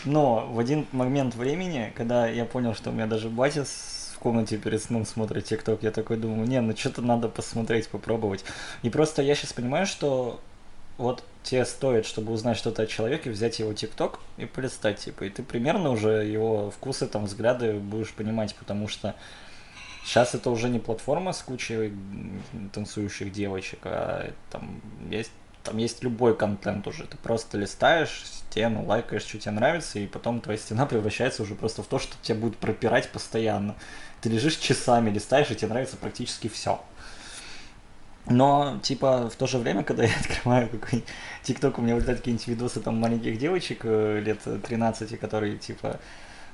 Но 0.04 0.48
в 0.48 0.60
один 0.60 0.88
момент 0.92 1.36
времени, 1.36 1.94
когда 1.96 2.28
я 2.28 2.46
понял, 2.46 2.74
что 2.74 2.90
у 2.90 2.94
меня 2.94 3.06
даже 3.06 3.30
батя 3.30 3.66
в 3.66 4.20
комнате 4.20 4.58
перед 4.58 4.82
сном 4.82 5.06
смотрит 5.06 5.46
ТикТок, 5.46 5.84
я 5.84 5.92
такой 5.92 6.18
думаю, 6.18 6.48
не, 6.48 6.60
ну 6.60 6.76
что-то 6.76 7.02
надо 7.02 7.30
посмотреть, 7.30 7.88
попробовать. 7.88 8.44
И 8.82 8.90
просто 8.90 9.22
я 9.22 9.36
сейчас 9.36 9.54
понимаю, 9.54 9.86
что 9.86 10.40
вот 10.98 11.24
тебе 11.44 11.66
стоит, 11.66 12.06
чтобы 12.06 12.32
узнать 12.34 12.58
что-то 12.58 12.84
о 12.84 12.88
человеке, 12.88 13.30
взять 13.30 13.60
его 13.60 13.74
ТикТок 13.74 14.20
и 14.38 14.46
полистать, 14.46 15.00
типа, 15.00 15.26
и 15.26 15.30
ты 15.30 15.44
примерно 15.44 15.90
уже 15.92 16.26
его 16.26 16.72
вкусы, 16.72 17.08
там, 17.08 17.26
взгляды 17.26 17.74
будешь 17.74 18.14
понимать, 18.14 18.56
потому 18.56 18.88
что 18.88 19.16
Сейчас 20.04 20.34
это 20.34 20.50
уже 20.50 20.70
не 20.70 20.80
платформа 20.80 21.32
с 21.32 21.42
кучей 21.42 21.94
танцующих 22.74 23.32
девочек, 23.32 23.80
а 23.84 24.32
там 24.50 24.82
есть, 25.10 25.32
там 25.64 25.78
есть 25.78 26.04
любой 26.04 26.36
контент 26.36 26.88
уже. 26.88 27.06
Ты 27.06 27.18
просто 27.18 27.58
листаешь 27.58 28.24
стену, 28.26 28.84
лайкаешь, 28.86 29.24
что 29.24 29.38
тебе 29.38 29.52
нравится, 29.52 30.00
и 30.00 30.08
потом 30.08 30.42
твоя 30.42 30.58
стена 30.58 30.86
превращается 30.86 31.44
уже 31.44 31.56
просто 31.56 31.84
в 31.84 31.88
то, 31.88 32.00
что 32.00 32.16
тебя 32.22 32.36
будет 32.36 32.58
пропирать 32.58 33.10
постоянно. 33.12 33.76
Ты 34.22 34.30
лежишь 34.30 34.58
часами, 34.58 35.10
листаешь, 35.10 35.52
и 35.52 35.56
тебе 35.56 35.68
нравится 35.68 35.98
практически 35.98 36.48
все. 36.48 36.82
Но, 38.28 38.80
типа, 38.84 39.30
в 39.30 39.36
то 39.36 39.48
же 39.48 39.58
время, 39.58 39.84
когда 39.84 40.04
я 40.06 40.16
открываю 40.20 40.70
какой-нибудь 40.70 41.10
ТикТок, 41.44 41.80
у 41.80 41.82
меня 41.82 41.96
вылетают 41.96 42.20
какие-нибудь 42.20 42.48
видосы 42.48 42.80
там 42.80 42.98
маленьких 42.98 43.38
девочек 43.38 43.82
э, 43.84 44.20
лет 44.20 44.40
13, 44.44 45.20
которые, 45.20 45.58
типа, 45.58 46.00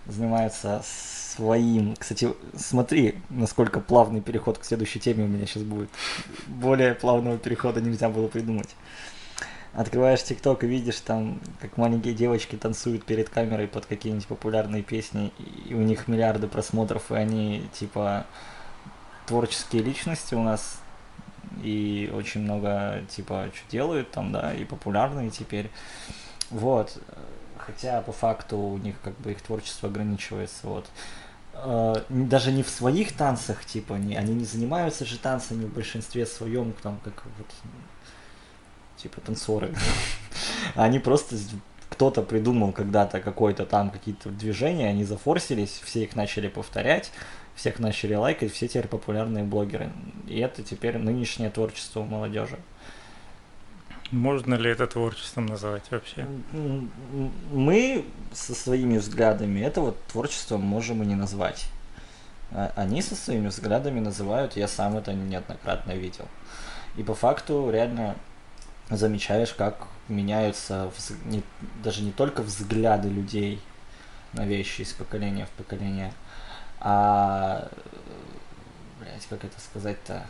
занимаются 0.08 0.82
своим. 0.84 1.96
Кстати, 1.96 2.34
смотри, 2.56 3.16
насколько 3.30 3.80
плавный 3.80 4.22
переход 4.22 4.58
к 4.58 4.66
следующей 4.66 5.00
теме 5.00 5.26
у 5.26 5.28
меня 5.28 5.46
сейчас 5.46 5.64
будет. 5.64 5.90
Более 6.48 6.96
плавного 6.96 7.38
перехода 7.38 7.82
нельзя 7.82 8.10
было 8.10 8.28
придумать. 8.28 8.70
Открываешь 9.74 10.24
ТикТок 10.24 10.64
и 10.64 10.68
видишь 10.68 11.00
там, 11.02 11.40
как 11.62 11.78
маленькие 11.78 12.16
девочки 12.16 12.56
танцуют 12.56 13.06
перед 13.06 13.30
камерой 13.30 13.68
под 13.68 13.86
какие-нибудь 13.86 14.26
популярные 14.26 14.82
песни, 14.82 15.32
и 15.70 15.76
у 15.76 15.82
них 15.82 16.08
миллиарды 16.08 16.48
просмотров, 16.48 17.12
и 17.12 17.16
они 17.16 17.64
типа 17.74 18.26
творческие 19.28 19.84
личности 19.84 20.34
у 20.34 20.42
нас, 20.42 20.82
и 21.62 22.12
очень 22.12 22.42
много 22.42 23.04
типа 23.10 23.52
что 23.54 23.72
делают 23.72 24.10
там, 24.10 24.32
да, 24.32 24.54
и 24.54 24.66
популярные 24.66 25.30
теперь. 25.30 25.70
Вот. 26.50 27.00
Хотя 27.68 28.02
по 28.02 28.14
факту 28.14 28.58
у 28.58 28.78
них 28.78 28.96
как 29.04 29.20
бы 29.20 29.34
их 29.34 29.42
творчество 29.42 29.90
ограничивается. 29.90 30.68
Вот. 30.68 30.88
Э, 31.54 31.96
даже 32.10 32.54
не 32.54 32.64
в 32.64 32.70
своих 32.70 33.12
танцах, 33.12 33.66
типа, 33.66 33.96
не, 33.96 34.16
они 34.16 34.34
не 34.34 34.46
занимаются 34.46 35.06
же 35.06 35.20
танцами 35.20 35.66
в 35.66 35.74
большинстве 35.74 36.26
своем, 36.26 36.74
там, 36.82 36.98
как 37.04 37.24
вот, 37.38 37.48
типа, 38.96 39.20
танцоры. 39.20 39.76
Они 40.76 41.00
просто, 41.00 41.36
кто-то 41.90 42.22
придумал 42.22 42.72
когда-то 42.72 43.20
какое-то 43.20 43.66
там 43.66 43.90
какие-то 43.90 44.30
движения, 44.30 44.90
они 44.90 45.04
зафорсились, 45.04 45.82
все 45.84 46.04
их 46.04 46.16
начали 46.16 46.48
повторять, 46.48 47.12
всех 47.56 47.80
начали 47.80 48.14
лайкать, 48.14 48.54
все 48.54 48.68
теперь 48.68 48.88
популярные 48.88 49.44
блогеры. 49.44 49.92
И 50.28 50.40
это 50.40 50.64
теперь 50.64 50.98
нынешнее 50.98 51.50
творчество 51.50 52.04
молодежи. 52.04 52.60
Можно 54.12 54.56
ли 54.56 54.70
это 54.70 54.88
творчеством 54.88 55.48
называть 55.48 55.84
вообще? 55.92 56.26
Мы 57.52 58.06
со 58.34 58.56
своими 58.56 58.98
взглядами 58.98 59.60
это 59.60 59.82
вот 59.82 60.02
творчеством 60.08 60.62
можем 60.62 61.04
и 61.04 61.06
не 61.06 61.16
назвать. 61.16 61.66
А 62.52 62.72
они 62.76 63.02
со 63.02 63.16
своими 63.16 63.48
взглядами 63.48 64.00
называют, 64.00 64.56
я 64.56 64.68
сам 64.68 64.98
это 64.98 65.14
неоднократно 65.14 65.92
видел. 65.92 66.26
И 66.96 67.04
по 67.04 67.14
факту 67.14 67.70
реально 67.70 68.16
замечаешь, 68.90 69.54
как 69.54 69.88
меняются 70.08 70.92
не, 71.26 71.44
даже 71.84 72.02
не 72.02 72.12
только 72.12 72.42
взгляды 72.42 73.10
людей 73.10 73.62
на 74.34 74.46
вещи 74.46 74.82
из 74.82 74.94
поколения 74.94 75.46
в 75.46 75.50
поколение, 75.52 76.14
а, 76.80 77.70
блять, 79.00 79.26
как 79.30 79.44
это 79.44 79.60
сказать-то, 79.60 80.26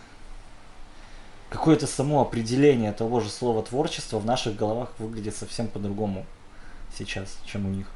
какое-то 1.50 1.88
само 1.88 2.22
определение 2.22 2.92
того 2.92 3.20
же 3.20 3.30
слова 3.30 3.64
творчество 3.64 4.20
в 4.20 4.26
наших 4.26 4.56
головах 4.56 4.94
выглядит 5.00 5.36
совсем 5.36 5.68
по-другому 5.68 6.26
сейчас, 6.98 7.38
чем 7.46 7.66
у 7.66 7.70
них. 7.70 7.88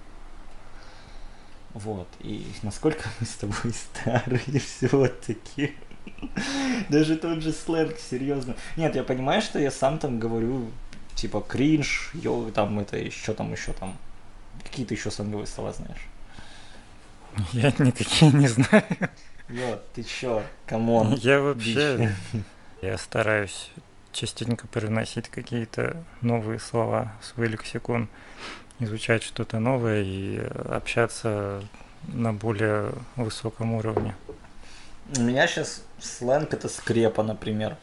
Вот. 1.74 2.08
И 2.20 2.46
насколько 2.64 3.10
мы 3.20 3.26
с 3.26 3.36
тобой 3.36 3.74
старые 3.74 4.60
все-таки. 4.60 5.76
Даже 6.90 7.16
тот 7.16 7.42
же 7.42 7.52
сленг, 7.52 7.98
серьезно. 7.98 8.56
Нет, 8.76 8.96
я 8.96 9.04
понимаю, 9.04 9.42
что 9.42 9.60
я 9.60 9.72
сам 9.72 10.00
там 10.00 10.20
говорю, 10.20 10.70
типа, 11.16 11.42
кринж, 11.42 12.12
yo, 12.14 12.50
там 12.52 12.80
это 12.80 12.98
еще 12.98 13.34
там, 13.34 13.52
еще 13.52 13.74
там. 13.74 13.98
Какие 14.64 14.86
то 14.86 14.94
еще 14.94 15.12
сленговые 15.12 15.48
слова 15.48 15.74
знаешь? 15.74 16.08
Я 17.54 17.74
никакие 17.80 18.32
не 18.32 18.48
знаю. 18.48 18.84
Yo, 19.50 19.80
ты 19.94 20.04
чё, 20.04 20.44
come 20.66 20.93
on. 20.93 21.14
Я 21.16 21.40
вообще, 21.40 22.14
я 22.82 22.98
стараюсь 22.98 23.70
частенько 24.12 24.68
привносить 24.68 25.30
какие-то 25.30 26.04
новые 26.22 26.60
слова 26.60 27.14
в 27.22 27.26
свой 27.26 27.48
лексикон, 27.48 28.10
изучать 28.80 29.24
что-то 29.24 29.60
новое 29.60 30.02
и 30.02 30.40
общаться 30.70 31.64
на 32.08 32.34
более 32.34 32.92
высоком 33.16 33.74
уровне. 33.74 34.16
У 35.18 35.22
меня 35.22 35.48
сейчас 35.48 35.84
сленг 36.00 36.54
это 36.54 36.68
скрепа, 36.70 37.24
например. 37.24 37.78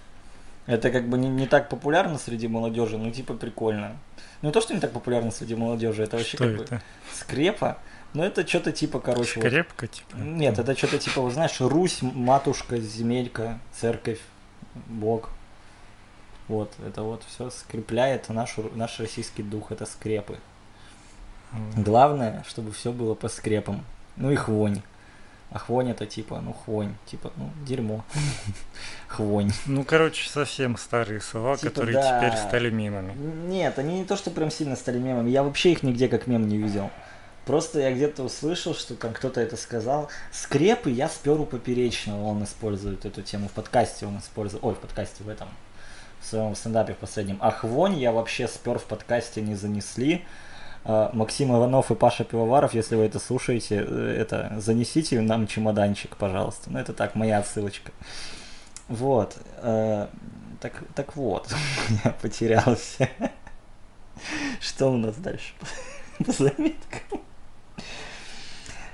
Это 0.66 0.90
как 0.90 1.08
бы 1.08 1.16
не, 1.16 1.28
не 1.28 1.46
так 1.46 1.68
популярно 1.70 2.18
среди 2.18 2.46
молодежи, 2.46 2.98
но 2.98 3.10
типа 3.10 3.34
прикольно. 3.34 3.96
Ну 4.42 4.52
то, 4.52 4.60
что 4.60 4.74
не 4.74 4.80
так 4.80 4.92
популярно 4.92 5.30
среди 5.30 5.54
молодежи, 5.54 6.02
это 6.02 6.16
вообще 6.16 6.36
Что 6.36 6.44
как 6.44 6.60
это? 6.60 6.74
бы 6.76 6.80
скрепа. 7.14 7.78
Ну 8.12 8.22
это 8.22 8.46
что-то 8.46 8.72
типа, 8.72 9.00
короче, 9.00 9.40
вот- 9.40 9.46
Скрепка, 9.46 9.86
типа? 9.86 10.16
Нет, 10.16 10.58
это 10.58 10.76
что-то 10.76 10.98
типа, 10.98 11.20
вот 11.22 11.32
знаешь, 11.32 11.60
Русь, 11.60 11.98
матушка, 12.02 12.78
земелька, 12.78 13.58
церковь, 13.72 14.20
Бог. 14.74 15.30
Вот, 16.48 16.72
это 16.86 17.02
вот 17.02 17.22
все 17.28 17.50
скрепляет 17.50 18.28
наш, 18.30 18.56
наш 18.74 18.98
российский 19.00 19.42
дух, 19.42 19.70
это 19.70 19.84
скрепы. 19.84 20.38
Вот. 21.52 21.84
Главное, 21.84 22.44
чтобы 22.48 22.72
все 22.72 22.92
было 22.92 23.14
по 23.14 23.28
скрепам. 23.28 23.84
Ну 24.16 24.30
и 24.30 24.34
хвонь. 24.34 24.82
А 25.50 25.58
хвонь 25.58 25.90
это 25.90 26.04
типа, 26.04 26.40
ну 26.40 26.52
хвонь, 26.52 26.94
типа, 27.06 27.32
ну 27.36 27.50
дерьмо. 27.66 28.04
Хвонь. 29.08 29.50
Ну, 29.64 29.82
короче, 29.82 30.28
совсем 30.28 30.76
старые 30.76 31.22
слова, 31.22 31.56
Типа, 31.56 31.70
которые 31.70 31.94
да. 31.94 32.18
теперь 32.18 32.38
стали 32.38 32.68
мемами. 32.68 33.14
Нет, 33.14 33.78
они 33.78 34.00
не 34.00 34.04
то, 34.04 34.16
что 34.16 34.30
прям 34.30 34.50
сильно 34.50 34.76
стали 34.76 34.98
мемами. 34.98 35.30
Я 35.30 35.42
вообще 35.42 35.72
их 35.72 35.82
нигде 35.82 36.08
как 36.08 36.26
мем 36.26 36.46
не 36.46 36.58
видел. 36.58 36.90
Просто 37.48 37.80
я 37.80 37.94
где-то 37.94 38.24
услышал, 38.24 38.74
что 38.74 38.94
там 38.94 39.14
кто-то 39.14 39.40
это 39.40 39.56
сказал. 39.56 40.10
Скрепы 40.30 40.90
я 40.90 41.08
спер 41.08 41.40
у 41.40 41.46
Поперечного, 41.46 42.22
он 42.24 42.44
использует 42.44 43.06
эту 43.06 43.22
тему. 43.22 43.48
В 43.48 43.52
подкасте 43.52 44.04
он 44.04 44.18
использует. 44.18 44.62
Ой, 44.62 44.74
в 44.74 44.78
подкасте 44.78 45.24
в 45.24 45.30
этом. 45.30 45.48
В 46.20 46.26
своем 46.26 46.54
стендапе 46.54 46.92
в 46.92 46.98
последнем. 46.98 47.38
А 47.40 47.50
хвонь 47.50 47.98
я 47.98 48.12
вообще 48.12 48.48
спер 48.48 48.78
в 48.78 48.84
подкасте 48.84 49.40
не 49.40 49.54
занесли. 49.54 50.26
А, 50.84 51.10
Максим 51.14 51.56
Иванов 51.56 51.90
и 51.90 51.94
Паша 51.94 52.22
Пивоваров, 52.22 52.74
если 52.74 52.96
вы 52.96 53.04
это 53.04 53.18
слушаете, 53.18 53.82
э, 53.88 54.16
это 54.18 54.52
занесите 54.58 55.18
нам 55.22 55.46
чемоданчик, 55.46 56.18
пожалуйста. 56.18 56.68
Ну, 56.68 56.78
это 56.78 56.92
так, 56.92 57.14
моя 57.14 57.38
отсылочка. 57.38 57.92
Вот. 58.88 59.38
э, 59.62 60.06
Так, 60.60 60.82
так 60.94 61.16
вот, 61.16 61.48
я 62.04 62.10
потерялся. 62.10 63.08
Что 64.60 64.92
у 64.92 64.98
нас 64.98 65.16
дальше 65.16 65.54
по 66.26 66.30
заметкам? 66.30 67.22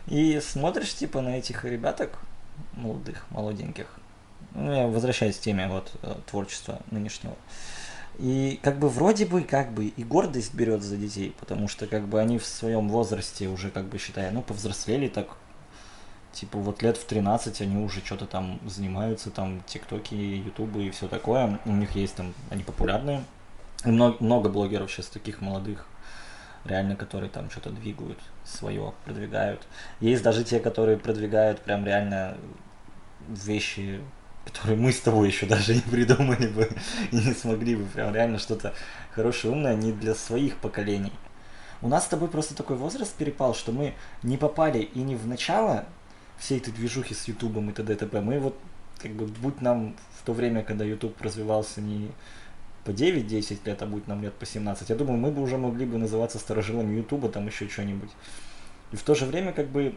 И 0.07 0.41
смотришь, 0.41 0.95
типа, 0.95 1.21
на 1.21 1.39
этих 1.39 1.65
ребяток 1.65 2.19
молодых, 2.75 3.25
молоденьких. 3.31 3.87
Ну, 4.55 4.73
я 4.73 4.87
возвращаюсь 4.87 5.37
к 5.37 5.41
теме 5.41 5.69
вот 5.69 5.91
э, 6.03 6.15
творчества 6.27 6.81
нынешнего. 6.91 7.35
И 8.19 8.61
как 8.63 8.79
бы 8.79 8.89
вроде 8.89 9.27
бы 9.27 9.43
как 9.43 9.73
бы 9.73 9.87
и 9.87 10.05
гордость 10.05 10.55
берет 10.55 10.83
за 10.83 10.97
детей, 10.97 11.35
потому 11.41 11.67
что 11.67 11.87
как 11.87 12.07
бы 12.07 12.21
они 12.21 12.39
в 12.39 12.47
своем 12.47 12.89
возрасте 12.89 13.49
уже 13.49 13.71
как 13.71 13.87
бы 13.87 13.99
считая, 13.99 14.31
ну 14.31 14.41
повзрослели 14.41 15.09
так, 15.09 15.37
типа 16.33 16.59
вот 16.59 16.83
лет 16.83 16.97
в 16.97 17.05
13 17.07 17.61
они 17.63 17.77
уже 17.83 18.05
что-то 18.05 18.27
там 18.27 18.61
занимаются, 18.67 19.31
там 19.31 19.63
тиктоки, 19.67 20.15
ютубы 20.15 20.85
и 20.85 20.91
все 20.91 21.09
такое, 21.09 21.59
у 21.65 21.73
них 21.73 21.97
есть 21.97 22.15
там, 22.15 22.35
они 22.51 22.63
популярные, 22.63 23.25
и 23.85 23.89
много, 23.89 24.17
много 24.21 24.49
блогеров 24.49 24.93
сейчас 24.93 25.07
таких 25.07 25.41
молодых, 25.41 25.89
реально, 26.65 26.97
которые 26.97 27.31
там 27.31 27.51
что-то 27.51 27.71
двигают, 27.71 28.19
свое 28.45 28.95
продвигают. 29.05 29.67
Есть 30.01 30.23
даже 30.23 30.45
те, 30.45 30.61
которые 30.61 30.97
продвигают 30.97 31.61
прям 31.61 31.85
реально 31.85 32.37
вещи, 33.29 34.01
которые 34.45 34.77
мы 34.77 34.93
с 34.93 35.01
тобой 35.01 35.29
еще 35.29 35.47
даже 35.47 35.75
не 35.75 35.81
придумали 35.81 36.49
бы 36.49 36.69
и 37.11 37.17
не 37.17 37.33
смогли 37.33 37.77
бы. 37.77 37.85
Прям 37.85 38.15
реально 38.15 38.39
что-то 38.39 38.75
хорошее, 39.13 39.53
умное 39.53 39.75
не 39.75 39.93
для 39.93 40.15
своих 40.15 40.57
поколений. 40.59 41.13
У 41.83 41.89
нас 41.89 42.05
с 42.05 42.09
тобой 42.09 42.29
просто 42.29 42.55
такой 42.55 42.77
возраст 42.77 43.15
перепал, 43.15 43.55
что 43.55 43.73
мы 43.73 43.95
не 44.23 44.39
попали 44.39 44.79
и 44.79 45.01
не 45.01 45.17
в 45.17 45.27
начало 45.27 45.85
всей 46.39 46.59
этой 46.59 46.73
движухи 46.73 47.15
с 47.15 47.29
Ютубом 47.29 47.71
и 47.71 47.73
т.д. 47.73 47.93
и 47.93 47.97
т.п. 47.97 48.21
Мы 48.21 48.39
вот, 48.41 48.59
как 48.99 49.13
бы, 49.13 49.27
будь 49.27 49.61
нам 49.61 49.95
в 50.19 50.25
то 50.25 50.33
время, 50.33 50.63
когда 50.63 50.85
Ютуб 50.85 51.21
развивался 51.21 51.81
не 51.81 52.11
по 52.85 52.91
9-10 52.91 53.59
лет, 53.65 53.83
а 53.83 53.87
будь 53.87 54.07
нам 54.07 54.23
лет 54.23 54.35
по 54.35 54.47
17, 54.47 54.91
я 54.91 54.97
думаю, 54.97 55.19
мы 55.19 55.31
бы 55.31 55.43
уже 55.43 55.57
могли 55.57 55.87
бы 55.87 55.99
называться 55.99 56.39
старожилами 56.39 56.97
Ютуба, 56.97 57.29
там 57.29 57.47
еще 57.47 57.69
что-нибудь. 57.69 58.11
И 58.93 58.97
в 58.97 59.03
то 59.03 59.15
же 59.15 59.25
время, 59.25 59.53
как 59.53 59.69
бы, 59.69 59.95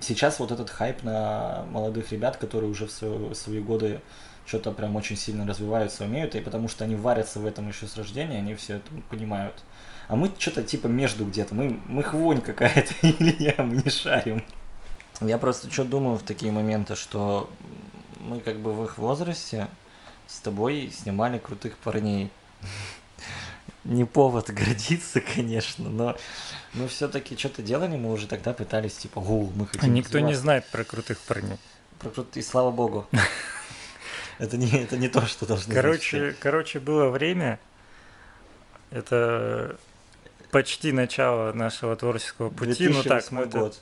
сейчас 0.00 0.40
вот 0.40 0.50
этот 0.50 0.70
хайп 0.70 1.02
на 1.02 1.64
молодых 1.70 2.10
ребят, 2.12 2.36
которые 2.36 2.70
уже 2.70 2.86
в 2.86 2.90
свои, 2.90 3.34
свои 3.34 3.60
годы 3.60 4.00
что-то 4.46 4.72
прям 4.72 4.96
очень 4.96 5.16
сильно 5.16 5.46
развиваются, 5.46 6.04
умеют, 6.04 6.34
и 6.34 6.40
потому 6.40 6.68
что 6.68 6.84
они 6.84 6.96
варятся 6.96 7.38
в 7.38 7.46
этом 7.46 7.68
еще 7.68 7.86
с 7.86 7.96
рождения, 7.96 8.38
они 8.38 8.54
все 8.54 8.76
это 8.76 8.90
понимают. 9.08 9.62
А 10.08 10.16
мы 10.16 10.30
что-то 10.38 10.62
типа 10.64 10.88
между 10.88 11.24
где-то, 11.24 11.54
мы, 11.54 11.78
мы 11.86 12.02
хвонь 12.02 12.40
какая-то, 12.40 12.94
или 13.06 13.36
я, 13.38 13.62
мы 13.62 13.76
не 13.76 13.90
шарим. 13.90 14.42
Я 15.20 15.38
просто 15.38 15.70
что 15.70 15.84
думаю 15.84 16.16
в 16.16 16.22
такие 16.22 16.50
моменты, 16.50 16.96
что 16.96 17.50
мы 18.18 18.40
как 18.40 18.58
бы 18.58 18.72
в 18.72 18.84
их 18.84 18.98
возрасте 18.98 19.68
с 20.30 20.38
тобой 20.40 20.92
снимали 20.96 21.38
крутых 21.38 21.76
парней. 21.78 22.30
Не 23.84 24.04
повод 24.04 24.50
гордиться, 24.50 25.20
конечно, 25.20 25.88
но, 25.88 26.16
но 26.74 26.86
все-таки 26.86 27.36
что-то 27.36 27.62
делали, 27.62 27.96
мы 27.96 28.12
уже 28.12 28.26
тогда 28.26 28.52
пытались, 28.52 28.94
типа, 28.94 29.18
о, 29.20 29.50
мы 29.54 29.64
А 29.64 29.68
хотим 29.68 29.94
никто 29.94 30.18
не 30.18 30.24
развиваться». 30.32 30.40
знает 30.42 30.66
про 30.70 30.84
крутых 30.84 31.18
парней. 31.20 31.58
Про 31.98 32.10
крут- 32.10 32.36
И 32.36 32.42
слава 32.42 32.70
богу. 32.70 33.06
Это 34.38 34.56
не, 34.56 34.70
это 34.70 34.96
не 34.96 35.08
то, 35.08 35.26
что 35.26 35.44
должно 35.46 35.74
Короче, 35.74 36.34
короче, 36.40 36.80
было 36.80 37.10
время, 37.10 37.58
это 38.90 39.76
почти 40.50 40.92
начало 40.92 41.52
нашего 41.52 41.94
творческого 41.96 42.48
пути, 42.50 42.88
ну 42.88 43.02
так, 43.02 43.30
ну 43.30 43.42
это, 43.42 43.58
год. 43.58 43.78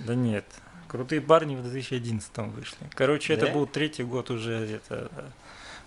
да 0.00 0.14
нет, 0.14 0.44
крутые 0.88 1.20
парни 1.22 1.56
в 1.56 1.62
2011 1.62 2.30
вышли. 2.54 2.76
Короче, 2.94 3.34
Да? 3.36 3.46
это 3.46 3.54
был 3.54 3.66
третий 3.66 4.04
год 4.04 4.30
уже 4.30 4.52
это, 4.76 5.10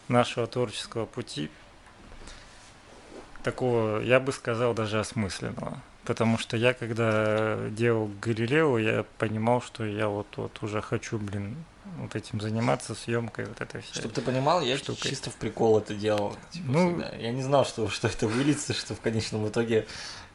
нашего 0.07 0.47
творческого 0.47 1.05
пути, 1.05 1.49
такого, 3.43 3.99
я 4.01 4.19
бы 4.19 4.31
сказал, 4.31 4.73
даже 4.73 4.99
осмысленного. 4.99 5.81
Потому 6.05 6.37
что 6.39 6.57
я, 6.57 6.73
когда 6.73 7.57
делал 7.69 8.09
Галилео, 8.21 8.79
я 8.79 9.05
понимал, 9.19 9.61
что 9.61 9.85
я 9.85 10.07
вот, 10.07 10.27
вот 10.35 10.57
уже 10.63 10.81
хочу, 10.81 11.19
блин, 11.19 11.55
вот 11.97 12.15
этим 12.15 12.41
заниматься, 12.41 12.95
съемкой, 12.95 13.45
вот 13.45 13.61
это 13.61 13.79
все. 13.81 13.93
Чтобы 13.99 14.13
ты 14.15 14.21
понимал, 14.21 14.61
я 14.61 14.77
штукой. 14.77 15.09
чисто 15.09 15.29
в 15.29 15.35
прикол 15.35 15.77
это 15.77 15.93
делал. 15.93 16.35
типа, 16.49 16.65
Ну- 16.71 16.89
всегда. 17.01 17.15
Я 17.17 17.31
не 17.31 17.43
знал, 17.43 17.65
что, 17.65 17.87
что 17.89 18.07
это 18.07 18.27
выльется, 18.27 18.73
что 18.73 18.95
в 18.95 18.99
конечном 19.01 19.47
итоге 19.47 19.85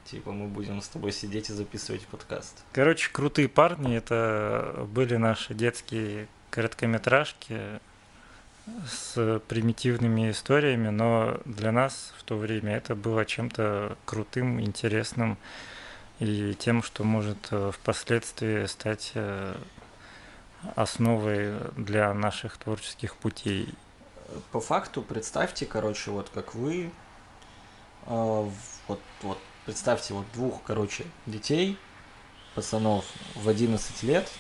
типа 0.05 0.31
мы 0.31 0.47
будем 0.47 0.81
с 0.81 0.87
тобой 0.89 1.11
сидеть 1.11 1.51
и 1.51 1.53
записывать 1.53 2.07
подкаст. 2.07 2.63
Короче, 2.73 3.11
крутые 3.11 3.49
парни 3.49 3.97
это 3.97 4.87
были 4.89 5.17
наши 5.17 5.53
детские 5.53 6.29
короткометражки 6.51 7.81
с 8.89 9.41
примитивными 9.49 10.31
историями, 10.31 10.89
но 10.89 11.41
для 11.45 11.73
нас 11.73 12.13
в 12.19 12.25
то 12.25 12.37
время 12.37 12.77
это 12.77 12.95
было 12.95 13.25
чем-то 13.25 13.97
крутым, 14.05 14.61
интересным 14.61 15.39
и 16.19 16.55
тем, 16.55 16.83
что 16.83 17.05
может 17.05 17.49
э, 17.51 17.71
впоследствии 17.73 18.67
стать 18.67 19.13
э, 19.15 19.55
основой 20.75 21.55
для 21.77 22.13
наших 22.15 22.57
творческих 22.57 23.17
путей. 23.17 23.73
По 24.51 24.61
факту 24.61 25.03
представьте, 25.03 25.67
короче, 25.67 26.11
вот 26.11 26.31
как 26.31 26.55
вы, 26.55 26.91
э, 28.07 28.51
вот, 28.89 29.01
вот 29.23 29.39
представьте 29.65 30.15
вот 30.15 30.27
двух, 30.33 30.63
короче, 30.63 31.05
детей, 31.27 31.79
пацанов 32.55 33.05
в 33.35 33.49
11 33.49 34.03
лет, 34.03 34.31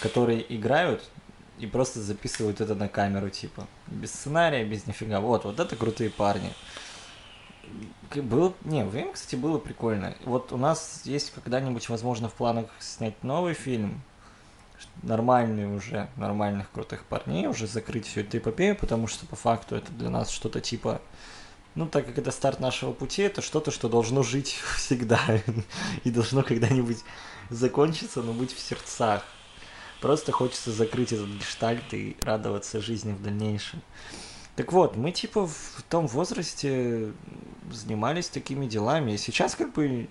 которые 0.00 0.44
играют 0.54 1.10
и 1.58 1.66
просто 1.66 2.00
записывают 2.00 2.60
это 2.60 2.74
на 2.74 2.88
камеру, 2.88 3.30
типа, 3.30 3.66
без 3.86 4.12
сценария, 4.12 4.64
без 4.64 4.86
нифига. 4.86 5.20
Вот, 5.20 5.44
вот 5.44 5.60
это 5.60 5.76
крутые 5.76 6.10
парни. 6.10 6.52
Было, 8.14 8.52
не, 8.64 8.84
время, 8.84 9.12
кстати, 9.12 9.36
было 9.36 9.58
прикольно. 9.58 10.14
Вот 10.24 10.52
у 10.52 10.56
нас 10.56 11.02
есть 11.04 11.32
когда-нибудь, 11.34 11.88
возможно, 11.88 12.28
в 12.28 12.34
планах 12.34 12.66
снять 12.78 13.22
новый 13.22 13.54
фильм, 13.54 14.02
нормальный 15.02 15.74
уже, 15.74 16.08
нормальных 16.16 16.70
крутых 16.70 17.04
парней, 17.04 17.46
уже 17.46 17.66
закрыть 17.66 18.06
всю 18.06 18.20
эту 18.20 18.38
эпопею, 18.38 18.76
потому 18.76 19.06
что 19.06 19.26
по 19.26 19.36
факту 19.36 19.76
это 19.76 19.90
для 19.92 20.10
нас 20.10 20.30
что-то 20.30 20.60
типа 20.60 21.00
ну, 21.74 21.86
так 21.86 22.06
как 22.06 22.18
это 22.18 22.30
старт 22.30 22.60
нашего 22.60 22.92
пути, 22.92 23.22
это 23.22 23.42
что-то, 23.42 23.70
что 23.70 23.88
должно 23.88 24.22
жить 24.22 24.48
всегда 24.76 25.20
и 26.04 26.10
должно 26.10 26.42
когда-нибудь 26.42 26.98
закончиться, 27.50 28.22
но 28.22 28.32
быть 28.32 28.54
в 28.54 28.60
сердцах. 28.60 29.24
Просто 30.04 30.32
хочется 30.32 30.70
закрыть 30.70 31.14
этот 31.14 31.28
гештальт 31.28 31.94
и 31.94 32.14
радоваться 32.20 32.82
жизни 32.82 33.12
в 33.12 33.22
дальнейшем. 33.22 33.80
Так 34.54 34.70
вот, 34.70 34.96
мы 34.96 35.12
типа 35.12 35.46
в 35.46 35.82
том 35.88 36.08
возрасте 36.08 37.10
занимались 37.72 38.28
такими 38.28 38.66
делами. 38.66 39.12
И 39.12 39.16
сейчас 39.16 39.54
как 39.54 39.72
бы 39.72 40.10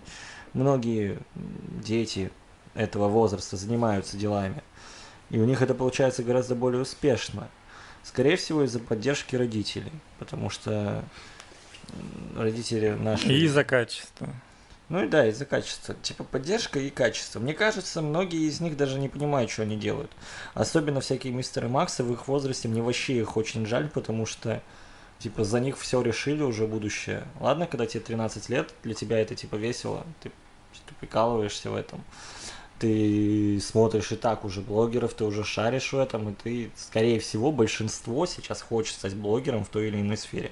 многие 0.53 1.19
дети 1.35 2.31
этого 2.73 3.07
возраста 3.07 3.55
занимаются 3.55 4.17
делами. 4.17 4.63
И 5.29 5.37
у 5.37 5.45
них 5.45 5.61
это 5.61 5.75
получается 5.75 6.23
гораздо 6.23 6.55
более 6.55 6.81
успешно. 6.81 7.47
Скорее 8.01 8.35
всего, 8.35 8.63
из-за 8.63 8.79
поддержки 8.79 9.35
родителей. 9.35 9.91
Потому 10.17 10.49
что 10.49 11.05
родители 12.35 12.97
наши... 12.99 13.27
И 13.27 13.43
из-за 13.43 13.63
качества. 13.63 14.27
Ну 14.89 15.03
и 15.03 15.07
да, 15.07 15.27
из-за 15.27 15.45
качества. 15.45 15.95
Типа 16.01 16.23
поддержка 16.23 16.79
и 16.79 16.89
качество. 16.89 17.39
Мне 17.39 17.53
кажется, 17.53 18.01
многие 18.01 18.47
из 18.47 18.59
них 18.59 18.75
даже 18.75 18.99
не 18.99 19.09
понимают, 19.09 19.49
что 19.49 19.63
они 19.63 19.77
делают. 19.77 20.11
Особенно 20.53 20.99
всякие 21.01 21.33
мистеры 21.33 21.69
Максы 21.69 22.03
в 22.03 22.11
их 22.11 22.27
возрасте. 22.27 22.67
Мне 22.67 22.81
вообще 22.81 23.17
их 23.17 23.37
очень 23.37 23.65
жаль, 23.65 23.89
потому 23.89 24.25
что 24.25 24.61
типа 25.19 25.45
за 25.45 25.59
них 25.59 25.79
все 25.79 26.01
решили 26.01 26.43
уже 26.43 26.67
будущее. 26.67 27.25
Ладно, 27.39 27.65
когда 27.65 27.85
тебе 27.85 28.01
13 28.01 28.49
лет, 28.49 28.73
для 28.83 28.93
тебя 28.93 29.19
это 29.19 29.35
типа 29.35 29.55
весело, 29.55 30.05
ты, 30.21 30.31
ты 30.85 30.93
прикалываешься 30.99 31.71
в 31.71 31.75
этом. 31.75 32.03
Ты 32.79 33.61
смотришь 33.61 34.11
и 34.11 34.17
так 34.17 34.43
уже 34.43 34.59
блогеров, 34.59 35.13
ты 35.13 35.23
уже 35.23 35.45
шаришь 35.45 35.93
в 35.93 35.97
этом, 35.97 36.29
и 36.29 36.33
ты, 36.33 36.71
скорее 36.75 37.21
всего, 37.21 37.53
большинство 37.53 38.25
сейчас 38.25 38.61
хочет 38.61 38.95
стать 38.95 39.15
блогером 39.15 39.63
в 39.63 39.69
той 39.69 39.87
или 39.87 40.01
иной 40.01 40.17
сфере. 40.17 40.51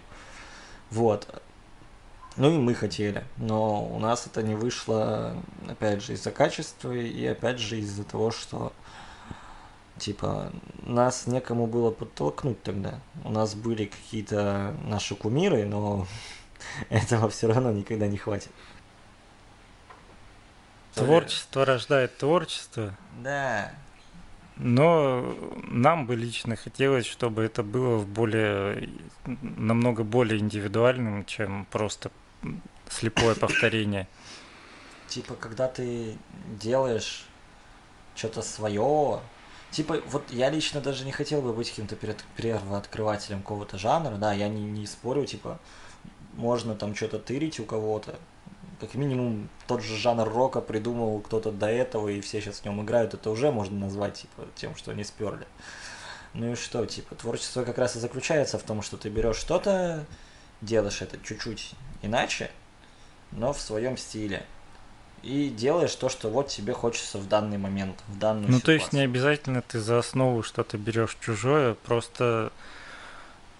Вот. 0.89 1.28
Ну 2.38 2.50
и 2.50 2.58
мы 2.58 2.74
хотели, 2.74 3.26
но 3.38 3.86
у 3.86 4.00
нас 4.00 4.26
это 4.26 4.41
не 4.41 4.56
вышло, 4.56 5.36
опять 5.67 6.02
же, 6.02 6.13
из-за 6.13 6.32
качества 6.32 6.94
и 6.94 7.26
опять 7.26 7.60
же 7.60 7.80
из-за 7.80 8.06
того, 8.06 8.32
что 8.32 8.72
типа 9.98 10.52
нас 10.84 11.28
некому 11.28 11.67
было 11.67 11.91
подтолкнуть 11.91 12.63
тогда. 12.63 13.00
У 13.26 13.32
нас 13.32 13.54
были 13.54 13.86
какие-то 13.86 14.74
наши 14.86 15.15
кумиры, 15.15 15.65
но 15.65 16.08
этого 16.89 17.30
все 17.30 17.48
равно 17.48 17.72
никогда 17.72 18.08
не 18.08 18.17
хватит. 18.17 18.52
Творчество 20.96 21.65
рождает 21.65 22.17
творчество. 22.17 22.96
Да. 23.22 23.72
Но 24.58 25.36
нам 25.67 26.06
бы 26.06 26.15
лично 26.15 26.56
хотелось, 26.56 27.06
чтобы 27.06 27.44
это 27.44 27.63
было 27.63 27.98
в 27.98 28.08
более, 28.08 28.89
намного 29.26 30.04
более 30.04 30.39
индивидуальным, 30.39 31.26
чем 31.26 31.65
просто 31.72 32.12
слепое 32.89 33.36
повторение. 33.36 34.08
Типа, 35.08 35.36
когда 35.36 35.67
ты 35.67 36.17
делаешь 36.60 37.25
что-то 38.15 38.41
свое, 38.41 39.19
типа, 39.71 40.01
вот 40.08 40.23
я 40.30 40.49
лично 40.49 40.82
даже 40.82 41.06
не 41.06 41.12
хотел 41.12 41.41
бы 41.41 41.54
быть 41.54 41.69
каким-то 41.69 41.95
первооткрывателем 42.38 43.41
какого-то 43.41 43.77
жанра, 43.77 44.15
да, 44.15 44.34
я 44.34 44.47
не, 44.47 44.63
не 44.63 44.88
спорю, 44.88 45.25
типа, 45.25 45.60
можно 46.34 46.75
там 46.75 46.95
что-то 46.95 47.19
тырить 47.19 47.60
у 47.60 47.65
кого-то, 47.65 48.15
как 48.80 48.95
минимум 48.95 49.49
тот 49.67 49.84
же 49.84 49.95
жанр 49.95 50.27
рока 50.27 50.62
придумал 50.62 51.19
кто-то 51.19 51.51
до 51.51 51.67
этого, 51.67 52.08
и 52.08 52.21
все 52.21 52.41
сейчас 52.41 52.60
в 52.60 52.65
нем 52.65 52.82
играют, 52.82 53.13
это 53.13 53.30
уже 53.30 53.51
можно 53.51 53.77
назвать, 53.77 54.15
типа, 54.15 54.47
тем, 54.56 54.75
что 54.75 54.91
они 54.91 55.04
сперли. 55.04 55.45
Ну 56.34 56.54
и 56.54 56.56
что, 56.56 56.86
типа, 56.86 57.15
творчество 57.15 57.63
как 57.63 57.77
раз 57.77 57.95
и 57.95 57.99
заключается 57.99 58.58
в 58.58 58.63
том, 58.63 58.82
что 58.82 58.97
ты 58.97 59.10
берешь 59.10 59.36
что-то, 59.36 60.06
делаешь 60.62 61.01
это 61.01 61.17
чуть-чуть 61.23 61.73
иначе, 62.02 62.52
но 63.32 63.54
в 63.54 63.60
своем 63.62 63.98
стиле. 63.98 64.44
И 65.24 65.50
делаешь 65.50 65.94
то, 65.96 66.10
что 66.10 66.30
вот 66.30 66.48
тебе 66.48 66.74
хочется 66.74 67.20
в 67.20 67.28
данный 67.28 67.60
момент, 67.60 67.96
в 68.08 68.18
данную 68.18 68.48
Ну, 68.50 68.58
ситуацию. 68.58 68.66
то 68.66 68.72
есть 68.72 68.94
не 68.94 69.02
обязательно 69.02 69.62
ты 69.62 69.80
за 69.80 70.00
основу 70.00 70.42
что-то 70.42 70.78
берешь 70.80 71.16
чужое, 71.22 71.76
просто 71.76 72.52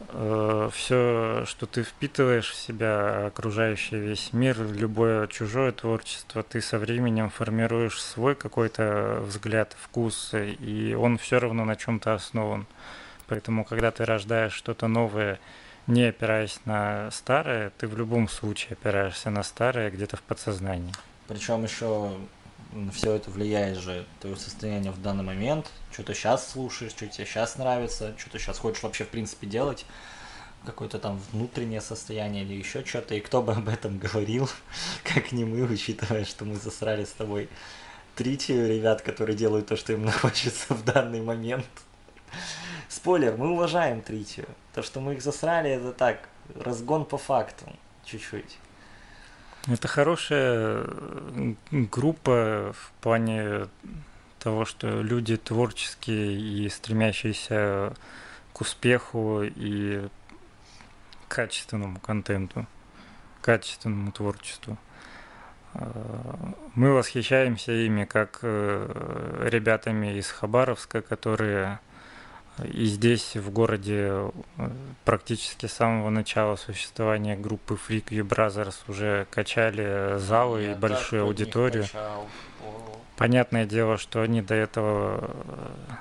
э, 0.10 0.70
все, 0.74 1.44
что 1.46 1.68
ты 1.68 1.84
впитываешь 1.84 2.50
в 2.50 2.56
себя, 2.56 3.28
окружающий 3.28 3.98
весь 3.98 4.34
мир, 4.34 4.58
любое 4.72 5.28
чужое 5.28 5.72
творчество, 5.72 6.42
ты 6.42 6.62
со 6.62 6.80
временем 6.80 7.30
формируешь 7.30 8.02
свой 8.02 8.34
какой-то 8.34 9.22
взгляд, 9.28 9.76
вкус, 9.80 10.34
и 10.34 10.96
он 11.00 11.20
все 11.20 11.40
равно 11.40 11.64
на 11.66 11.76
чем-то 11.76 12.16
основан. 12.16 12.66
Поэтому, 13.28 13.64
когда 13.66 13.92
ты 13.92 14.04
рождаешь 14.04 14.54
что-то 14.54 14.88
новое, 14.88 15.40
не 15.92 16.04
опираясь 16.06 16.60
на 16.66 17.12
старое, 17.12 17.72
ты 17.78 17.88
в 17.88 17.98
любом 17.98 18.30
случае 18.30 18.74
опираешься 18.74 19.30
на 19.30 19.44
старое 19.44 19.92
где-то 19.92 20.16
в 20.16 20.22
подсознании. 20.22 20.94
Причем 21.28 21.64
еще 21.64 22.14
все 22.94 23.16
это 23.16 23.30
влияет 23.30 23.78
же 23.78 24.06
твое 24.22 24.38
состояние 24.38 24.94
в 24.94 25.02
данный 25.02 25.24
момент, 25.24 25.70
что 25.92 26.04
ты 26.04 26.14
сейчас 26.14 26.50
слушаешь, 26.50 26.92
что 26.92 27.06
тебе 27.08 27.26
сейчас 27.26 27.58
нравится, 27.58 28.16
что 28.18 28.30
ты 28.30 28.40
сейчас 28.40 28.58
хочешь 28.58 28.82
вообще 28.84 29.04
в 29.04 29.10
принципе 29.10 29.48
делать, 29.48 29.86
какое-то 30.66 30.98
там 30.98 31.20
внутреннее 31.34 31.82
состояние 31.82 32.44
или 32.44 32.54
еще 32.54 32.86
что-то, 32.86 33.16
и 33.16 33.20
кто 33.20 33.42
бы 33.42 33.52
об 33.52 33.68
этом 33.68 33.98
говорил, 33.98 34.50
как 35.04 35.34
не 35.34 35.44
мы, 35.44 35.64
учитывая, 35.64 36.24
что 36.24 36.46
мы 36.46 36.56
засрали 36.56 37.04
с 37.04 37.12
тобой 37.12 37.50
тритию 38.16 38.70
ребят, 38.70 39.02
которые 39.02 39.36
делают 39.36 39.68
то, 39.68 39.76
что 39.76 39.92
им 39.92 40.10
хочется 40.12 40.74
в 40.74 40.86
данный 40.86 41.22
момент. 41.22 41.66
Спойлер, 42.92 43.38
мы 43.38 43.52
уважаем 43.52 44.02
Тритию. 44.02 44.48
То, 44.74 44.84
что 44.84 45.00
мы 45.00 45.14
их 45.14 45.22
засрали, 45.22 45.70
это 45.70 45.94
так, 45.94 46.28
разгон 46.54 47.06
по 47.06 47.18
факту, 47.18 47.66
чуть-чуть. 48.04 48.58
Это 49.68 49.88
хорошая 49.88 50.86
группа 51.72 52.74
в 52.74 52.92
плане 53.00 53.68
того, 54.40 54.66
что 54.66 55.02
люди 55.02 55.38
творческие 55.38 56.34
и 56.34 56.68
стремящиеся 56.68 57.94
к 58.52 58.60
успеху 58.60 59.44
и 59.44 60.10
качественному 61.30 61.98
контенту, 62.02 62.68
качественному 63.42 64.12
творчеству. 64.12 64.78
Мы 66.76 66.92
восхищаемся 66.92 67.72
ими 67.72 68.04
как 68.04 68.40
э, 68.42 69.48
ребятами 69.50 70.18
из 70.18 70.30
Хабаровска, 70.30 71.02
которые 71.02 71.80
и 72.66 72.86
здесь, 72.86 73.36
в 73.36 73.52
городе, 73.52 74.32
э, 74.58 74.70
практически 75.06 75.66
с 75.66 75.74
самого 75.74 76.10
начала 76.10 76.56
существования 76.56 77.36
группы 77.36 77.76
Freak 77.76 78.10
You 78.10 78.28
Brothers 78.28 78.76
уже 78.88 79.28
качали 79.30 80.18
залы 80.20 80.64
Я 80.64 80.72
и 80.72 80.76
большую 80.76 81.24
аудиторию. 81.24 81.86
Понятное 83.18 83.66
дело, 83.66 83.98
что 83.98 84.22
они 84.22 84.42
до 84.42 84.56
этого 84.56 85.30
э, 85.30 85.94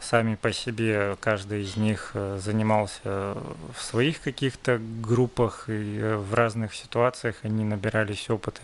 сами 0.00 0.34
по 0.34 0.52
себе, 0.52 1.16
каждый 1.20 1.62
из 1.62 1.76
них 1.76 2.12
э, 2.14 2.38
занимался 2.42 3.36
в 3.74 3.80
своих 3.80 4.20
каких-то 4.20 4.78
группах 4.78 5.64
и 5.68 6.14
в 6.16 6.34
разных 6.34 6.74
ситуациях 6.74 7.36
они 7.42 7.64
набирались 7.64 8.30
опыта. 8.30 8.62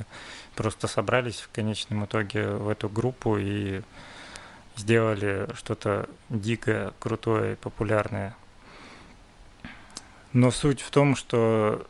Просто 0.54 0.88
собрались 0.88 1.40
в 1.40 1.50
конечном 1.50 2.04
итоге 2.04 2.48
в 2.48 2.68
эту 2.68 2.88
группу 2.88 3.36
и 3.38 3.82
сделали 4.76 5.48
что-то 5.54 6.08
дикое, 6.28 6.92
крутое, 6.98 7.56
популярное. 7.56 8.34
Но 10.32 10.50
суть 10.50 10.80
в 10.80 10.90
том, 10.90 11.16
что 11.16 11.86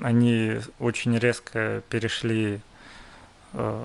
они 0.00 0.60
очень 0.78 1.18
резко 1.18 1.82
перешли 1.88 2.60
э, 3.52 3.84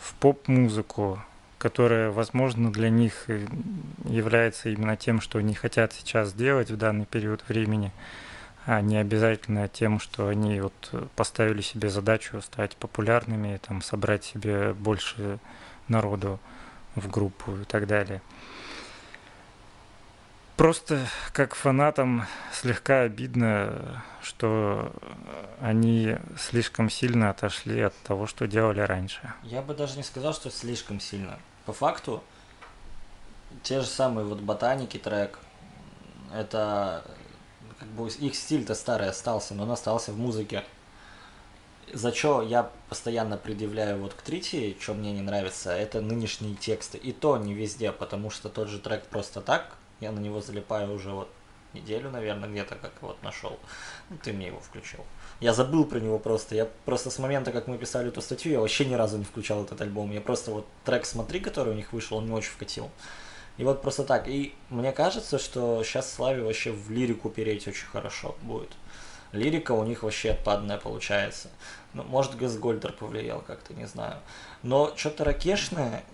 в 0.00 0.14
поп-музыку, 0.14 1.20
которая, 1.58 2.10
возможно, 2.10 2.72
для 2.72 2.88
них 2.90 3.26
является 4.04 4.70
именно 4.70 4.96
тем, 4.96 5.20
что 5.20 5.38
они 5.38 5.54
хотят 5.54 5.92
сейчас 5.92 6.30
сделать 6.30 6.70
в 6.70 6.76
данный 6.76 7.06
период 7.06 7.42
времени, 7.48 7.92
а 8.64 8.80
не 8.80 8.96
обязательно 8.96 9.68
тем, 9.68 10.00
что 10.00 10.28
они 10.28 10.60
вот 10.60 11.10
поставили 11.14 11.60
себе 11.60 11.88
задачу 11.88 12.40
стать 12.40 12.76
популярными, 12.76 13.60
там, 13.66 13.82
собрать 13.82 14.24
себе 14.24 14.72
больше 14.74 15.38
народу 15.88 16.40
в 16.96 17.08
группу 17.08 17.56
и 17.56 17.64
так 17.64 17.86
далее. 17.86 18.20
Просто 20.56 21.06
как 21.32 21.54
фанатам 21.54 22.26
слегка 22.50 23.02
обидно, 23.02 24.02
что 24.22 24.90
они 25.60 26.16
слишком 26.38 26.88
сильно 26.88 27.28
отошли 27.28 27.80
от 27.82 27.94
того, 27.98 28.26
что 28.26 28.46
делали 28.46 28.80
раньше. 28.80 29.34
Я 29.42 29.60
бы 29.60 29.74
даже 29.74 29.98
не 29.98 30.02
сказал, 30.02 30.32
что 30.32 30.50
слишком 30.50 30.98
сильно. 30.98 31.38
По 31.66 31.74
факту, 31.74 32.24
те 33.62 33.80
же 33.80 33.86
самые 33.86 34.24
вот 34.24 34.40
ботаники 34.40 34.96
трек, 34.96 35.38
это 36.32 37.04
как 37.78 37.88
бы 37.88 38.08
их 38.08 38.34
стиль-то 38.34 38.74
старый 38.74 39.10
остался, 39.10 39.54
но 39.54 39.64
он 39.64 39.70
остался 39.72 40.12
в 40.12 40.18
музыке 40.18 40.64
за 41.92 42.14
что 42.14 42.42
я 42.42 42.70
постоянно 42.88 43.36
предъявляю 43.36 44.00
вот 44.00 44.14
к 44.14 44.22
Трити, 44.22 44.76
что 44.80 44.94
мне 44.94 45.12
не 45.12 45.22
нравится, 45.22 45.70
это 45.70 46.00
нынешние 46.00 46.54
тексты. 46.54 46.98
И 46.98 47.12
то 47.12 47.36
не 47.36 47.54
везде, 47.54 47.92
потому 47.92 48.30
что 48.30 48.48
тот 48.48 48.68
же 48.68 48.78
трек 48.78 49.04
просто 49.06 49.40
так, 49.40 49.76
я 50.00 50.12
на 50.12 50.18
него 50.18 50.40
залипаю 50.40 50.92
уже 50.92 51.10
вот 51.10 51.28
неделю, 51.76 52.10
наверное, 52.10 52.48
где-то 52.48 52.76
как 52.76 52.92
вот 53.00 53.22
нашел. 53.22 53.58
Ну, 54.10 54.16
ты 54.22 54.32
мне 54.32 54.48
его 54.48 54.60
включил. 54.60 55.00
Я 55.40 55.52
забыл 55.52 55.84
про 55.84 56.00
него 56.00 56.18
просто. 56.18 56.54
Я 56.54 56.66
просто 56.84 57.10
с 57.10 57.18
момента, 57.18 57.52
как 57.52 57.66
мы 57.66 57.78
писали 57.78 58.08
эту 58.08 58.22
статью, 58.22 58.52
я 58.52 58.60
вообще 58.60 58.86
ни 58.86 58.94
разу 58.94 59.18
не 59.18 59.24
включал 59.24 59.62
этот 59.64 59.80
альбом. 59.80 60.10
Я 60.10 60.20
просто 60.20 60.50
вот 60.50 60.66
трек 60.84 61.04
«Смотри», 61.04 61.40
который 61.40 61.72
у 61.72 61.76
них 61.76 61.92
вышел, 61.92 62.16
он 62.16 62.24
мне 62.24 62.34
очень 62.34 62.52
вкатил. 62.52 62.90
И 63.58 63.64
вот 63.64 63.82
просто 63.82 64.04
так. 64.04 64.28
И 64.28 64.54
мне 64.70 64.92
кажется, 64.92 65.38
что 65.38 65.82
сейчас 65.82 66.12
Славе 66.12 66.42
вообще 66.42 66.72
в 66.72 66.90
лирику 66.90 67.30
переть 67.30 67.68
очень 67.68 67.86
хорошо 67.86 68.36
будет. 68.42 68.70
Лирика 69.32 69.72
у 69.72 69.84
них 69.84 70.02
вообще 70.02 70.30
отпадная 70.30 70.78
получается. 70.78 71.48
Ну, 71.94 72.02
может, 72.04 72.36
Газгольдер 72.36 72.92
повлиял 72.92 73.40
как-то, 73.40 73.74
не 73.74 73.86
знаю. 73.86 74.16
Но 74.62 74.92
что-то 74.96 75.24
ракешное, 75.24 76.04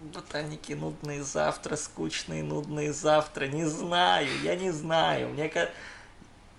ботаники 0.00 0.72
нудные 0.72 1.22
завтра, 1.22 1.76
скучные 1.76 2.42
нудные 2.42 2.92
завтра, 2.92 3.46
не 3.46 3.64
знаю, 3.66 4.28
я 4.42 4.56
не 4.56 4.70
знаю. 4.70 5.28
Мне 5.30 5.48
кажется, 5.48 5.74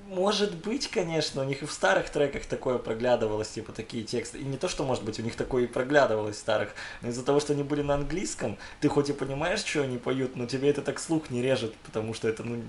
может 0.08 0.56
быть, 0.56 0.90
конечно, 0.90 1.42
у 1.42 1.46
них 1.46 1.64
и 1.64 1.66
в 1.66 1.72
старых 1.72 2.10
треках 2.10 2.46
такое 2.46 2.78
проглядывалось, 2.78 3.50
типа 3.50 3.72
такие 3.72 4.04
тексты. 4.04 4.40
И 4.40 4.44
не 4.44 4.58
то, 4.58 4.68
что, 4.68 4.84
может 4.84 5.04
быть, 5.04 5.20
у 5.20 5.24
них 5.24 5.36
такое 5.36 5.64
и 5.64 5.68
проглядывалось 5.68 6.36
в 6.36 6.40
старых, 6.40 6.74
но 7.02 7.10
из-за 7.10 7.24
того, 7.24 7.40
что 7.40 7.54
они 7.54 7.64
были 7.64 7.82
на 7.82 7.96
английском, 7.96 8.58
ты 8.82 8.90
хоть 8.90 9.10
и 9.10 9.14
понимаешь, 9.14 9.64
что 9.64 9.82
они 9.82 9.98
поют, 9.98 10.36
но 10.36 10.46
тебе 10.46 10.70
это 10.70 10.82
так 10.82 11.00
слух 11.00 11.30
не 11.30 11.42
режет, 11.42 11.74
потому 11.86 12.14
что 12.14 12.28
это, 12.28 12.44
ну, 12.44 12.62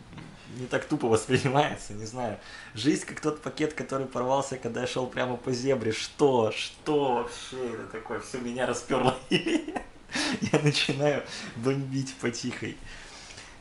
не 0.59 0.67
так 0.67 0.85
тупо 0.85 1.09
воспринимается, 1.09 1.95
не 1.95 2.07
знаю. 2.07 2.39
Жизнь 2.75 3.07
как 3.07 3.21
тот 3.21 3.43
пакет, 3.43 3.75
который 3.75 4.07
порвался, 4.07 4.57
когда 4.57 4.83
я 4.83 4.87
шел 4.87 5.07
прямо 5.07 5.37
по 5.37 5.53
зебре. 5.53 5.93
Что? 5.93 6.53
Что 6.53 7.15
вообще 7.15 7.75
это 7.75 7.87
такое? 7.87 8.21
Все 8.21 8.39
меня 8.39 8.67
расперло. 8.67 9.17
Я 9.31 10.61
начинаю 10.63 11.23
бомбить 11.57 12.15
потихой 12.21 12.77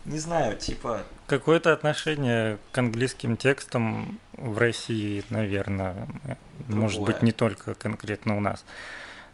не 0.06 0.20
знаю, 0.20 0.58
типа... 0.58 1.04
Какое-то 1.28 1.72
отношение 1.72 2.60
к 2.72 2.78
английским 2.78 3.38
текстам 3.38 4.20
в 4.34 4.58
России, 4.58 5.24
наверное, 5.30 6.08
Другое. 6.68 6.82
может 6.82 7.02
быть, 7.02 7.22
не 7.22 7.32
только 7.32 7.74
конкретно 7.76 8.38
у 8.38 8.40
нас. 8.40 8.66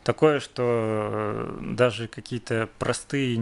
Такое, 0.03 0.39
что 0.39 0.63
э, 0.63 1.57
даже 1.61 2.07
какие-то 2.07 2.69
простые, 2.79 3.39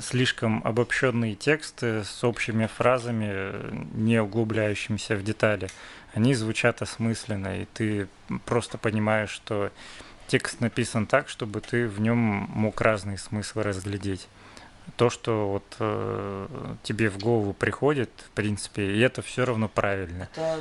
слишком 0.00 0.60
обобщенные 0.64 1.34
тексты 1.36 2.04
с 2.04 2.24
общими 2.24 2.66
фразами, 2.66 3.52
не 3.94 4.20
углубляющимися 4.20 5.16
в 5.16 5.22
детали, 5.22 5.68
они 6.12 6.34
звучат 6.34 6.82
осмысленно, 6.82 7.62
и 7.62 7.66
ты 7.72 8.08
просто 8.44 8.78
понимаешь, 8.78 9.30
что 9.30 9.70
текст 10.26 10.60
написан 10.60 11.06
так, 11.06 11.28
чтобы 11.28 11.60
ты 11.60 11.86
в 11.86 12.00
нем 12.00 12.16
мог 12.16 12.80
разные 12.80 13.16
смыслы 13.16 13.62
разглядеть 13.62 14.28
то, 14.96 15.10
что 15.10 15.48
вот 15.48 15.76
э, 15.78 16.74
тебе 16.82 17.08
в 17.10 17.18
голову 17.18 17.52
приходит, 17.52 18.10
в 18.26 18.30
принципе, 18.30 18.94
и 18.94 19.00
это 19.00 19.22
все 19.22 19.44
равно 19.44 19.68
правильно. 19.68 20.28
Это 20.34 20.60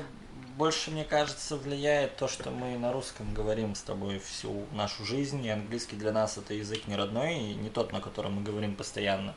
больше, 0.62 0.92
мне 0.92 1.04
кажется, 1.04 1.58
влияет 1.58 2.18
то, 2.18 2.28
что 2.28 2.52
мы 2.52 2.78
на 2.78 2.94
русском 2.94 3.34
говорим 3.34 3.74
с 3.74 3.82
тобой 3.82 4.20
всю 4.20 4.68
нашу 4.74 5.04
жизнь, 5.04 5.44
и 5.44 5.50
английский 5.50 5.96
для 5.96 6.12
нас 6.12 6.38
это 6.38 6.54
язык 6.54 6.86
не 6.86 6.96
родной, 6.96 7.34
и 7.34 7.56
не 7.56 7.72
тот, 7.72 7.92
на 7.92 8.00
котором 8.00 8.34
мы 8.34 8.44
говорим 8.44 8.76
постоянно. 8.76 9.34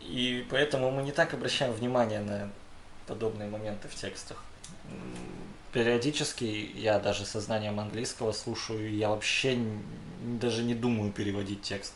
И 0.00 0.46
поэтому 0.48 0.90
мы 0.90 1.02
не 1.02 1.12
так 1.12 1.34
обращаем 1.34 1.74
внимание 1.74 2.20
на 2.20 2.50
подобные 3.06 3.50
моменты 3.50 3.86
в 3.88 3.94
текстах. 3.94 4.42
Периодически 5.74 6.70
я 6.74 6.98
даже 6.98 7.26
со 7.26 7.38
знанием 7.38 7.78
английского 7.78 8.32
слушаю, 8.32 8.96
я 8.96 9.10
вообще 9.10 9.58
даже 10.22 10.62
не 10.62 10.74
думаю 10.74 11.12
переводить 11.12 11.60
текст. 11.60 11.92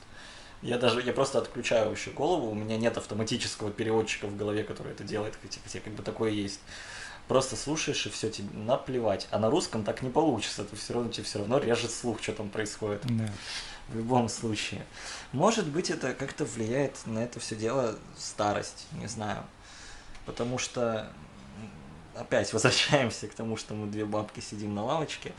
Я 0.61 0.77
даже, 0.77 1.01
я 1.01 1.15
просто 1.15 1.39
отключаю 1.39 1.89
вообще 1.89 2.11
голову, 2.11 2.51
у 2.51 2.55
меня 2.55 2.77
нет 2.77 2.99
автоматического 2.99 3.71
переводчика 3.71 4.27
в 4.27 4.37
голове, 4.37 4.65
который 4.65 4.93
это 4.93 5.03
делает, 5.03 5.39
хотя, 5.41 5.61
хотя 5.65 5.81
как 5.81 5.95
бы 5.95 6.03
такое 6.03 6.31
есть. 6.31 6.61
Просто 7.29 7.57
слушаешь 7.57 8.07
и 8.07 8.11
все, 8.11 8.31
тебе 8.31 8.49
наплевать. 8.55 9.29
А 9.31 9.39
на 9.39 9.51
русском 9.51 9.85
так 9.85 10.03
не 10.03 10.09
получится, 10.09 10.63
это 10.63 10.75
все 10.77 10.95
равно 10.95 11.11
тебе 11.11 11.25
все 11.25 11.39
равно 11.39 11.59
режет 11.59 11.91
слух, 11.91 12.23
что 12.23 12.33
там 12.33 12.49
происходит. 12.49 13.03
Да. 13.05 13.31
В 13.89 13.97
любом 13.97 14.29
случае. 14.29 14.85
Может 15.33 15.67
быть, 15.67 15.91
это 15.91 16.15
как-то 16.15 16.45
влияет 16.45 17.07
на 17.07 17.21
это 17.21 17.39
все 17.39 17.55
дело 17.55 17.99
старость, 18.19 18.87
не 18.93 19.07
знаю. 19.07 19.45
Потому 20.27 20.59
что 20.59 21.11
опять 22.15 22.53
возвращаемся 22.53 23.29
к 23.29 23.35
тому, 23.35 23.57
что 23.57 23.75
мы 23.75 23.87
две 23.87 24.05
бабки 24.05 24.41
сидим 24.41 24.75
на 24.75 24.85
лавочке. 24.85 25.33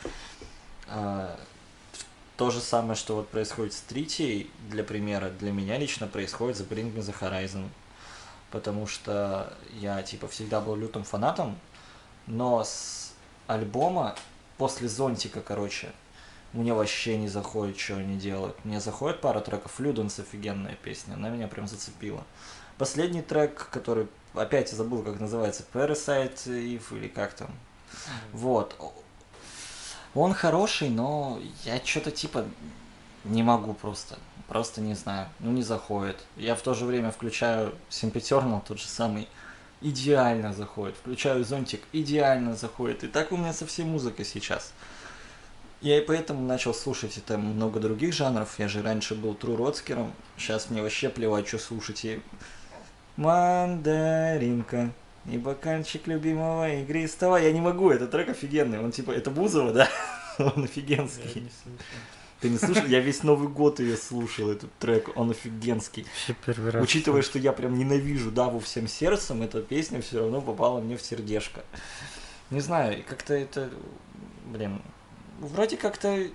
А, 0.88 1.40
то 2.38 2.52
же 2.52 2.62
самое, 2.62 2.96
что 2.96 3.16
вот 3.16 3.30
происходит 3.30 3.74
с 3.74 3.82
третьей, 3.82 4.50
для 4.70 4.84
примера, 4.84 5.30
для 5.30 5.52
меня 5.52 5.78
лично 5.78 6.08
происходит 6.08 6.58
с 6.58 6.62
Bring 6.62 6.94
Me 6.94 7.00
The 7.00 7.16
Horizon. 7.20 7.68
Потому 8.50 8.88
что 8.88 9.54
я, 9.74 10.02
типа, 10.02 10.28
всегда 10.28 10.60
был 10.60 10.76
лютым 10.76 11.04
фанатом, 11.04 11.60
но 12.30 12.64
с 12.64 13.12
альбома 13.48 14.16
после 14.58 14.88
Зонтика, 14.88 15.42
короче, 15.42 15.92
мне 16.54 16.74
вообще 16.74 17.18
не 17.18 17.28
заходит, 17.28 17.78
что 17.78 17.96
они 17.96 18.18
делают. 18.18 18.64
Мне 18.64 18.80
заходит 18.80 19.20
пара 19.20 19.40
треков. 19.42 19.80
Люденс 19.80 20.20
офигенная 20.20 20.76
песня, 20.76 21.16
она 21.16 21.30
меня 21.30 21.48
прям 21.48 21.68
зацепила. 21.68 22.24
Последний 22.78 23.22
трек, 23.22 23.70
который, 23.72 24.08
опять 24.34 24.72
я 24.72 24.78
забыл, 24.78 25.04
как 25.04 25.20
называется, 25.20 25.66
Parasite 25.74 26.46
If 26.46 26.96
или 26.96 27.08
как 27.08 27.34
там. 27.34 27.50
Вот. 28.32 28.76
Он 30.16 30.34
хороший, 30.34 30.90
но 30.90 31.40
я 31.66 31.84
что-то 31.84 32.12
типа 32.12 32.46
не 33.26 33.44
могу 33.44 33.74
просто. 33.74 34.18
Просто 34.48 34.82
не 34.82 34.96
знаю. 34.96 35.30
Ну, 35.40 35.52
не 35.52 35.62
заходит. 35.62 36.18
Я 36.36 36.56
в 36.56 36.62
то 36.62 36.74
же 36.74 36.86
время 36.86 37.12
включаю 37.12 37.76
Симпетернал, 37.90 38.64
тот 38.68 38.80
же 38.80 38.88
самый, 38.88 39.28
идеально 39.82 40.54
заходит. 40.54 40.96
Включаю 40.98 41.44
зонтик, 41.44 41.82
идеально 41.94 42.56
заходит. 42.56 43.04
И 43.04 43.08
так 43.08 43.32
у 43.32 43.38
меня 43.38 43.54
со 43.54 43.66
всей 43.66 43.86
музыкой 43.86 44.26
сейчас. 44.26 44.74
Я 45.82 45.98
и 45.98 46.02
поэтому 46.02 46.46
начал 46.46 46.74
слушать 46.74 47.18
это 47.18 47.38
много 47.38 47.80
других 47.80 48.14
жанров. 48.14 48.56
Я 48.58 48.68
же 48.68 48.82
раньше 48.82 49.16
был 49.16 49.34
тру 49.34 49.56
родскером. 49.56 50.14
Сейчас 50.38 50.70
мне 50.70 50.82
вообще 50.82 51.10
плевать, 51.10 51.48
что 51.48 51.58
слушать. 51.58 52.04
И... 52.04 52.20
Мандаринка. 53.16 54.92
И 55.26 55.38
бокальчик 55.38 56.08
любимого 56.08 56.70
игристого. 56.82 57.38
Я 57.38 57.52
не 57.52 57.62
могу, 57.62 57.92
этот 57.92 58.12
трек 58.12 58.30
офигенный. 58.30 58.80
Он 58.80 58.92
типа, 58.92 59.12
это 59.12 59.32
Бузова, 59.32 59.72
да? 59.72 59.90
Он 60.38 60.64
офигенский. 60.66 61.50
Ты 62.42 62.50
не 62.50 62.58
слушал? 62.58 62.86
Я 62.86 63.00
весь 63.00 63.24
Новый 63.24 63.50
год 63.50 63.80
ее 63.80 63.98
слушал, 63.98 64.50
этот 64.50 64.72
трек, 64.80 65.10
он 65.16 65.32
офигенский. 65.32 66.06
первый 66.46 66.72
раз. 66.72 66.84
Учитывая, 66.84 67.22
что 67.22 67.38
я 67.38 67.52
прям 67.52 67.78
ненавижу 67.78 68.32
Даву 68.32 68.60
всем 68.60 68.88
сердцем, 68.88 69.42
эта 69.42 69.62
песня 69.62 70.02
все 70.02 70.20
равно 70.20 70.42
попала 70.42 70.80
мне 70.80 70.96
в 70.96 71.02
сердечко. 71.02 71.64
Не 72.50 72.62
знаю, 72.62 73.04
как-то 73.08 73.34
это, 73.34 73.70
блин, 74.46 74.82
вроде 75.40 75.78
как-то 75.78 76.30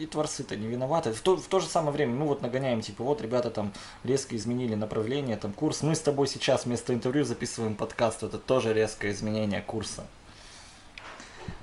и 0.00 0.06
творцы-то 0.06 0.56
не 0.56 0.66
виноваты. 0.66 1.12
В 1.12 1.20
то, 1.20 1.36
в 1.36 1.46
то 1.46 1.60
же 1.60 1.66
самое 1.66 1.92
время, 1.92 2.14
ну 2.14 2.26
вот 2.26 2.40
нагоняем, 2.40 2.80
типа, 2.80 3.04
вот 3.04 3.20
ребята 3.20 3.50
там 3.50 3.72
резко 4.02 4.34
изменили 4.34 4.74
направление, 4.74 5.36
там 5.36 5.52
курс. 5.52 5.82
Мы 5.82 5.94
с 5.94 6.00
тобой 6.00 6.26
сейчас 6.26 6.64
вместо 6.64 6.94
интервью 6.94 7.24
записываем 7.24 7.74
подкаст, 7.74 8.22
это 8.22 8.38
тоже 8.38 8.72
резкое 8.72 9.12
изменение 9.12 9.60
курса. 9.60 10.06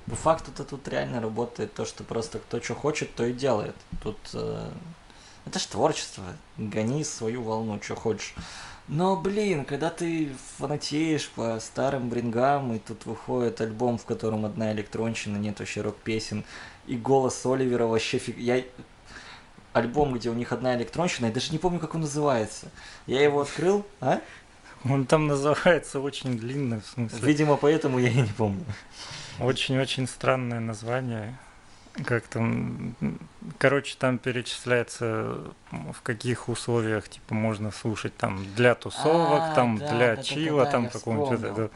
По 0.08 0.16
факту-то 0.16 0.64
тут 0.64 0.88
реально 0.88 1.20
работает 1.20 1.74
то, 1.74 1.84
что 1.84 2.04
просто 2.04 2.38
кто 2.38 2.60
что 2.60 2.74
хочет, 2.74 3.14
то 3.14 3.26
и 3.26 3.32
делает. 3.32 3.74
Тут 4.02 4.18
э, 4.32 4.70
это 5.46 5.58
ж 5.58 5.66
творчество. 5.66 6.24
Гони 6.56 7.04
свою 7.04 7.42
волну, 7.42 7.80
что 7.82 7.94
хочешь. 7.94 8.34
Но, 8.88 9.16
блин, 9.16 9.66
когда 9.66 9.90
ты 9.90 10.30
фанатеешь 10.56 11.28
по 11.28 11.60
старым 11.60 12.08
брингам, 12.08 12.74
и 12.74 12.78
тут 12.78 13.04
выходит 13.04 13.60
альбом, 13.60 13.98
в 13.98 14.06
котором 14.06 14.46
одна 14.46 14.72
электронщина, 14.72 15.36
нет 15.36 15.58
вообще 15.58 15.82
рок-песен, 15.82 16.44
и 16.86 16.96
голос 16.96 17.44
Оливера 17.44 17.86
вообще 17.86 18.18
фиг... 18.18 18.38
Я... 18.38 18.64
Альбом, 19.74 20.14
где 20.14 20.30
у 20.30 20.34
них 20.34 20.52
одна 20.52 20.74
электронщина, 20.74 21.26
я 21.26 21.32
даже 21.32 21.52
не 21.52 21.58
помню, 21.58 21.78
как 21.78 21.94
он 21.94 22.00
называется. 22.00 22.70
Я 23.06 23.22
его 23.22 23.42
открыл, 23.42 23.84
а? 24.00 24.20
Он 24.84 25.04
там 25.04 25.26
называется 25.26 26.00
очень 26.00 26.38
длинно, 26.38 26.80
в 26.80 26.86
смысле. 26.86 27.18
Видимо, 27.20 27.56
поэтому 27.56 27.98
я 27.98 28.08
и 28.08 28.22
не 28.22 28.32
помню. 28.32 28.64
Очень-очень 29.40 30.06
странное 30.06 30.60
название. 30.60 31.38
Как 32.04 32.28
там, 32.28 32.94
короче, 33.58 33.96
там 33.98 34.18
перечисляется, 34.18 35.38
в 35.70 36.00
каких 36.02 36.48
условиях, 36.48 37.08
типа, 37.08 37.34
можно 37.34 37.72
слушать, 37.72 38.16
там, 38.16 38.46
для 38.54 38.74
тусовок, 38.74 39.42
а, 39.42 39.54
там, 39.54 39.78
да, 39.78 39.88
для 39.88 40.16
да, 40.16 40.22
чила, 40.22 40.64
да, 40.64 40.70
там, 40.70 40.88
какого-нибудь. 40.88 41.70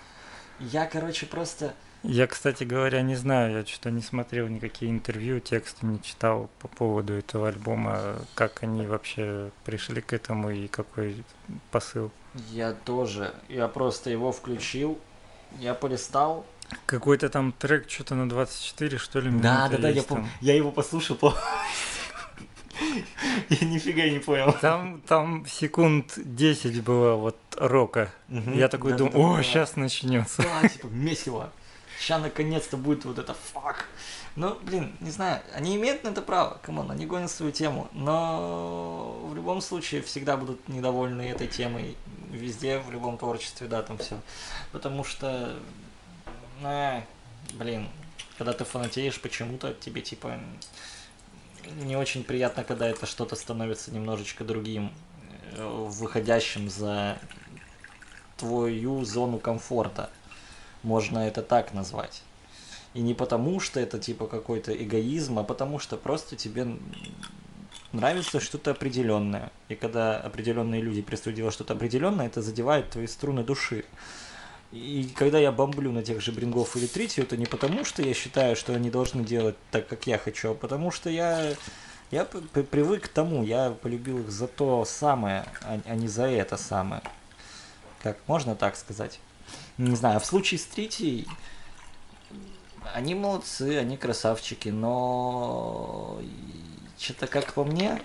Я, 0.61 0.87
короче, 0.87 1.27
просто 1.27 1.75
я, 2.03 2.27
кстати 2.27 2.65
говоря, 2.65 3.01
не 3.03 3.15
знаю, 3.15 3.53
я 3.59 3.65
что-то 3.65 3.93
не 3.93 4.03
смотрел 4.03 4.49
никакие 4.49 4.91
интервью, 4.91 5.39
тексты 5.39 5.87
не 5.87 6.03
читал 6.03 6.51
по 6.59 6.67
поводу 6.67 7.13
этого 7.13 7.47
альбома, 7.49 8.17
как 8.35 8.65
они 8.65 8.87
вообще 8.87 9.53
пришли 9.65 10.01
к 10.01 10.13
этому 10.13 10.51
и 10.51 10.67
какой 10.67 11.23
посыл. 11.71 12.11
Я 12.51 12.73
тоже. 12.73 13.33
Я 13.49 13.69
просто 13.69 14.11
его 14.11 14.33
включил, 14.33 14.99
я 15.61 15.75
полистал. 15.75 16.45
Какой-то 16.87 17.29
там 17.29 17.53
трек 17.53 17.91
что-то 17.91 18.15
на 18.15 18.29
24, 18.29 18.99
что 18.99 19.21
ли, 19.21 19.31
Да, 19.31 19.69
да, 19.69 19.79
да, 19.79 19.89
я, 19.89 20.03
пом... 20.03 20.29
я 20.41 20.55
его 20.55 20.71
послушал, 20.71 21.17
по... 21.17 21.35
Я 23.49 23.67
нифига 23.67 24.09
не 24.09 24.19
понял. 24.19 24.53
Там, 24.61 25.01
там 25.03 25.47
секунд 25.47 26.15
10 26.17 26.83
было 26.83 27.15
вот 27.15 27.37
рока. 27.57 28.11
Я 28.29 28.69
такой 28.69 28.95
думаю, 28.95 29.39
о, 29.39 29.43
сейчас 29.43 29.77
начнется. 29.77 30.43
Да, 30.43 30.69
типа 30.69 30.87
месиво. 30.87 31.53
Сейчас 31.99 32.21
наконец-то 32.21 32.77
будет 32.77 33.05
вот 33.05 33.19
это 33.19 33.35
fuck. 33.35 33.87
Ну, 34.35 34.57
блин, 34.63 34.93
не 35.01 35.11
знаю, 35.11 35.43
они 35.55 35.77
имеют 35.77 36.05
на 36.05 36.09
это 36.09 36.23
право, 36.23 36.59
come 36.63 36.79
on, 36.79 36.91
они 36.91 37.05
гонят 37.05 37.31
свою 37.31 37.53
тему, 37.53 37.89
но 37.93 39.21
в 39.25 39.35
любом 39.35 39.61
случае 39.61 40.01
всегда 40.01 40.39
будут 40.39 40.69
недовольны 40.69 41.23
этой 41.23 41.47
темой, 41.47 41.97
везде, 42.31 42.79
в 42.79 42.91
любом 42.91 43.19
творчестве, 43.19 43.67
да, 43.69 43.83
там 43.83 43.99
все. 43.99 44.19
Потому 44.73 45.05
что, 45.05 45.55
э, 46.65 47.03
блин, 47.55 47.89
когда 48.39 48.53
ты 48.53 48.65
фанатеешь 48.65 49.21
почему-то, 49.21 49.75
тебе 49.75 50.03
типа 50.03 50.41
не 51.83 51.97
очень 51.97 52.25
приятно, 52.25 52.65
когда 52.65 52.89
это 52.89 53.07
что-то 53.07 53.37
становится 53.37 53.93
немножечко 53.93 54.45
другим, 54.45 54.93
э, 55.57 55.65
выходящим 55.65 56.69
за 56.69 57.19
твою 58.37 59.05
зону 59.05 59.39
комфорта. 59.39 60.11
Можно 60.83 61.21
это 61.21 61.43
так 61.43 61.73
назвать. 61.73 62.23
И 62.95 63.01
не 63.01 63.15
потому, 63.15 63.61
что 63.61 63.81
это 63.81 63.99
типа 63.99 64.27
какой-то 64.27 64.73
эгоизм, 64.73 65.39
а 65.39 65.45
потому 65.45 65.79
что 65.79 65.97
просто 65.97 66.37
тебе 66.37 66.67
нравится 67.93 68.41
что-то 68.41 68.73
определенное. 68.73 69.51
И 69.69 69.75
когда 69.75 70.19
определенные 70.19 70.83
люди 70.83 71.03
делать 71.33 71.55
что-то 71.55 71.75
определенное, 71.75 72.27
это 72.27 72.43
задевает 72.43 72.91
твои 72.91 73.07
струны 73.07 73.45
души. 73.45 73.85
И 74.73 75.13
когда 75.15 75.39
я 75.39 75.53
бомблю 75.53 75.93
на 75.93 76.03
тех 76.03 76.23
же 76.23 76.33
Брингов 76.33 76.77
или 76.77 76.87
Тритию, 76.87 77.27
это 77.27 77.37
не 77.37 77.45
потому, 77.45 77.85
что 77.85 78.03
я 78.03 78.15
считаю, 78.15 78.57
что 78.57 78.75
они 78.75 78.91
должны 78.91 79.23
делать 79.23 79.57
так, 79.71 79.87
как 79.87 80.07
я 80.07 80.17
хочу, 80.17 80.53
а 80.53 80.55
потому 80.55 80.91
что 80.91 81.11
я, 81.11 81.55
я 82.11 82.25
привык 82.25 83.05
к 83.05 83.09
тому, 83.09 83.45
я 83.45 83.71
полюбил 83.71 84.21
их 84.21 84.31
за 84.31 84.49
то 84.49 84.87
самое, 84.87 85.45
а, 85.61 85.79
а 85.85 85.95
не 85.95 86.09
за 86.09 86.25
это 86.25 86.57
самое. 86.57 87.03
Как 88.03 88.17
можно 88.27 88.57
так 88.57 88.77
сказать? 88.77 89.21
Не 89.77 89.95
знаю, 89.95 90.21
в 90.21 90.25
случае 90.25 90.59
с 90.59 90.65
Тритией 90.65 91.29
они 92.95 93.15
молодцы, 93.15 93.77
они 93.79 93.99
красавчики, 93.99 94.71
но 94.71 96.19
что-то 96.99 97.27
как 97.27 97.53
по 97.53 97.65
мне, 97.65 98.01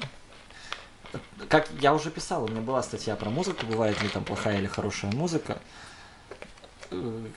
как 1.48 1.70
я 1.80 1.94
уже 1.94 2.12
писал, 2.12 2.44
у 2.44 2.48
меня 2.50 2.62
была 2.62 2.84
статья 2.84 3.16
про 3.16 3.30
музыку, 3.30 3.66
бывает 3.66 4.02
ли 4.02 4.10
там 4.10 4.26
плохая 4.26 4.58
или 4.58 4.68
хорошая 4.68 5.12
музыка. 5.12 5.60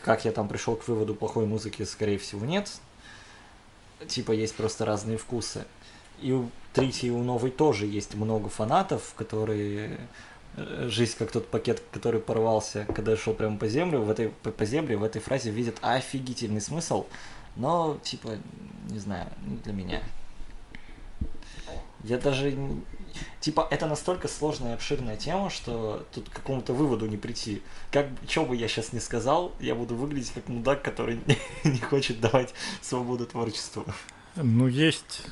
Как 0.03 0.25
я 0.25 0.33
там 0.33 0.49
пришел 0.49 0.77
к 0.77 0.87
выводу 0.89 1.15
плохой 1.15 1.47
музыки, 1.47 1.83
скорее 1.83 2.19
всего, 2.19 2.45
нет. 2.45 2.71
Типа 4.07 4.33
есть 4.33 4.55
просто 4.55 4.85
разные 4.85 5.19
вкусы. 5.19 5.65
И 6.21 6.33
у 6.33 6.51
и 6.77 7.11
у 7.11 7.23
Новой 7.23 7.51
тоже 7.51 7.87
есть 7.87 8.15
много 8.15 8.49
фанатов, 8.49 9.13
которые 9.17 9.99
э, 10.57 10.89
жизнь 10.89 11.17
как 11.19 11.33
тот 11.33 11.49
пакет, 11.49 11.83
который 11.91 12.21
порвался, 12.21 12.87
когда 12.95 13.17
шел 13.17 13.35
прямо 13.35 13.59
по 13.59 13.67
землю, 13.67 14.01
в 14.01 14.11
этой 14.11 14.29
по, 14.29 14.53
по 14.53 14.65
земле 14.65 14.97
в 14.97 15.03
этой 15.03 15.21
фразе 15.21 15.51
видят 15.51 15.79
офигительный 15.83 16.61
смысл, 16.61 17.07
но 17.57 17.99
типа 18.05 18.39
не 18.89 18.99
знаю, 19.01 19.27
не 19.47 19.57
для 19.57 19.73
меня. 19.73 20.03
Я 22.05 22.19
даже 22.19 22.57
типа 23.41 23.67
это 23.71 23.87
настолько 23.87 24.29
сложная 24.29 24.73
и 24.73 24.75
обширная 24.75 25.17
тема, 25.17 25.51
что 25.51 26.07
тут 26.13 26.29
к 26.29 26.33
какому-то 26.33 26.73
выводу 26.73 27.07
не 27.07 27.17
прийти. 27.17 27.63
Как 27.91 28.07
что 28.29 28.45
бы 28.45 28.57
я 28.57 28.69
сейчас 28.69 28.93
не 28.93 29.01
сказал, 29.01 29.53
я 29.61 29.75
буду 29.75 29.95
выглядеть 29.95 30.33
как 30.33 30.49
мудак, 30.49 30.83
который 30.83 31.21
не 31.65 31.79
хочет 31.79 32.21
давать 32.21 32.55
свободу 32.81 33.27
творчеству. 33.27 33.85
Ну 34.37 34.67
есть 34.67 35.23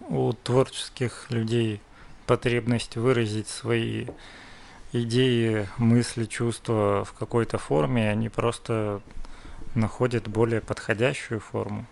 у 0.00 0.32
творческих 0.32 1.26
людей 1.30 1.80
потребность 2.26 2.96
выразить 2.96 3.48
свои 3.48 4.06
идеи, 4.92 5.68
мысли, 5.76 6.24
чувства 6.24 7.04
в 7.04 7.12
какой-то 7.12 7.58
форме, 7.58 8.08
они 8.08 8.28
просто 8.28 9.02
находят 9.74 10.28
более 10.28 10.60
подходящую 10.60 11.40
форму. 11.40 11.86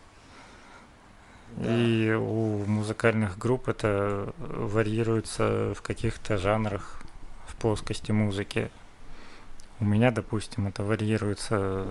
И 1.59 2.13
у 2.19 2.65
музыкальных 2.65 3.39
групп 3.39 3.69
это 3.69 4.33
варьируется 4.39 5.75
в 5.75 5.83
каких-то 5.83 6.39
жанрах 6.39 7.03
в 7.47 7.55
плоскости 7.57 8.11
музыки. 8.11 8.71
У 9.79 9.85
меня, 9.85 10.11
допустим, 10.11 10.67
это 10.67 10.83
варьируется 10.83 11.87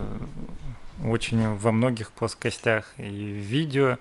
очень 1.03 1.55
во 1.55 1.71
многих 1.71 2.11
плоскостях 2.11 2.93
и 2.97 3.03
в 3.03 3.45
видео, 3.45 3.97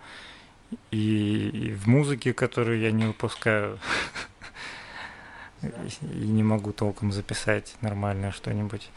и, 0.90 1.48
и 1.48 1.72
в 1.72 1.86
музыке, 1.86 2.32
которую 2.32 2.80
я 2.80 2.90
не 2.90 3.06
выпускаю. 3.06 3.78
И 5.62 6.26
не 6.26 6.42
могу 6.42 6.72
толком 6.72 7.12
записать 7.12 7.76
нормально 7.82 8.32
что-нибудь 8.32 8.88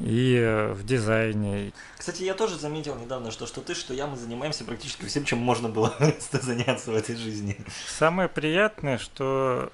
и 0.00 0.36
э, 0.36 0.72
в 0.72 0.84
дизайне. 0.86 1.72
Кстати, 1.96 2.22
я 2.22 2.34
тоже 2.34 2.56
заметил 2.56 2.94
недавно, 2.96 3.30
что 3.30 3.46
что 3.46 3.60
ты, 3.60 3.74
что 3.74 3.94
я, 3.94 4.06
мы 4.06 4.16
занимаемся 4.16 4.64
практически 4.64 5.06
всем, 5.06 5.24
чем 5.24 5.38
можно 5.38 5.68
было 5.68 5.94
заняться 6.32 6.92
в 6.92 6.94
этой 6.94 7.16
жизни. 7.16 7.56
Самое 7.86 8.28
приятное, 8.28 8.98
что 8.98 9.72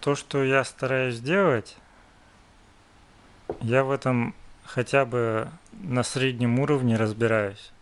то, 0.00 0.14
что 0.14 0.42
я 0.42 0.64
стараюсь 0.64 1.20
делать, 1.20 1.76
я 3.60 3.84
в 3.84 3.90
этом 3.90 4.34
хотя 4.64 5.04
бы 5.04 5.48
на 5.72 6.02
среднем 6.02 6.58
уровне 6.58 6.96
разбираюсь. 6.96 7.72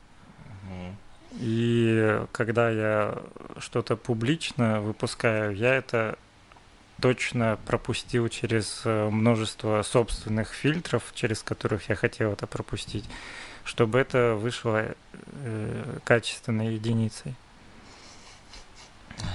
И 1.35 2.21
когда 2.33 2.71
я 2.71 3.23
что-то 3.59 3.97
публично 3.97 4.81
выпускаю, 4.81 5.55
я 5.55 5.75
это 5.75 6.19
точно 7.01 7.59
пропустил 7.67 8.29
через 8.29 8.83
э, 8.85 9.09
множество 9.11 9.83
собственных 9.83 10.53
фильтров, 10.53 11.13
через 11.15 11.43
которых 11.43 11.89
я 11.89 11.95
хотел 11.95 12.33
это 12.33 12.47
пропустить, 12.47 13.05
чтобы 13.65 13.99
это 13.99 14.35
вышло 14.35 14.95
э, 15.13 15.99
качественной 16.05 16.75
единицей. 16.75 17.35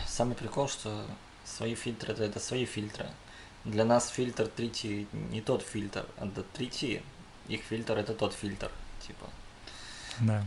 Самый 0.08 0.36
прикол, 0.36 0.67
что 0.67 1.06
свои 1.43 1.75
фильтры 1.75 2.13
это, 2.13 2.23
это 2.23 2.39
свои 2.39 2.65
фильтры. 2.65 3.08
Для 3.65 3.86
нас 3.86 4.10
фильтр 4.10 4.47
3 4.47 5.08
не 5.32 5.41
тот 5.41 5.63
фильтр, 5.63 6.06
а 6.17 6.25
до 6.25 6.43
3 6.43 7.01
их 7.47 7.62
фильтр 7.62 7.97
это 7.97 8.13
тот 8.13 8.34
фильтр, 8.34 8.71
типа. 9.06 9.28
Да. 10.19 10.45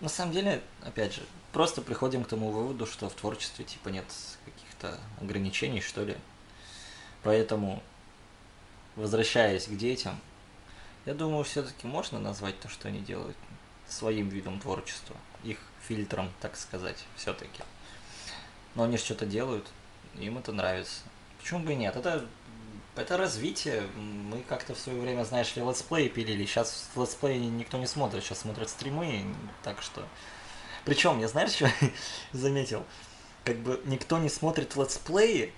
На 0.00 0.08
самом 0.08 0.32
деле, 0.32 0.62
опять 0.82 1.14
же, 1.14 1.22
просто 1.56 1.80
приходим 1.80 2.22
к 2.22 2.28
тому 2.28 2.50
выводу, 2.50 2.84
что 2.84 3.08
в 3.08 3.14
творчестве 3.14 3.64
типа 3.64 3.88
нет 3.88 4.04
каких-то 4.44 5.00
ограничений, 5.22 5.80
что 5.80 6.04
ли. 6.04 6.14
Поэтому, 7.22 7.82
возвращаясь 8.94 9.64
к 9.64 9.74
детям, 9.74 10.20
я 11.06 11.14
думаю, 11.14 11.44
все-таки 11.44 11.86
можно 11.86 12.18
назвать 12.18 12.60
то, 12.60 12.68
что 12.68 12.88
они 12.88 13.00
делают, 13.00 13.38
своим 13.88 14.28
видом 14.28 14.60
творчества, 14.60 15.16
их 15.44 15.56
фильтром, 15.88 16.30
так 16.42 16.58
сказать, 16.58 17.02
все-таки. 17.16 17.62
Но 18.74 18.82
они 18.82 18.98
что-то 18.98 19.24
делают, 19.24 19.66
им 20.18 20.36
это 20.36 20.52
нравится. 20.52 21.00
Почему 21.38 21.60
бы 21.60 21.72
и 21.72 21.76
нет? 21.76 21.96
Это, 21.96 22.26
это 22.96 23.16
развитие. 23.16 23.86
Мы 23.96 24.42
как-то 24.42 24.74
в 24.74 24.78
свое 24.78 25.00
время, 25.00 25.24
знаешь 25.24 25.56
ли, 25.56 25.62
летсплей 25.62 26.10
пилили. 26.10 26.44
Сейчас 26.44 26.90
летсплей 26.94 27.38
никто 27.38 27.78
не 27.78 27.86
смотрит, 27.86 28.24
сейчас 28.24 28.40
смотрят 28.40 28.68
стримы, 28.68 29.34
так 29.62 29.80
что... 29.80 30.06
Причем, 30.86 31.20
я 31.20 31.28
знаешь, 31.28 31.50
что 31.50 31.70
заметил? 32.32 32.82
как 33.46 33.58
бы 33.58 33.80
никто 33.84 34.18
не 34.18 34.28
смотрит 34.28 34.74
летсплеи, 34.74 35.52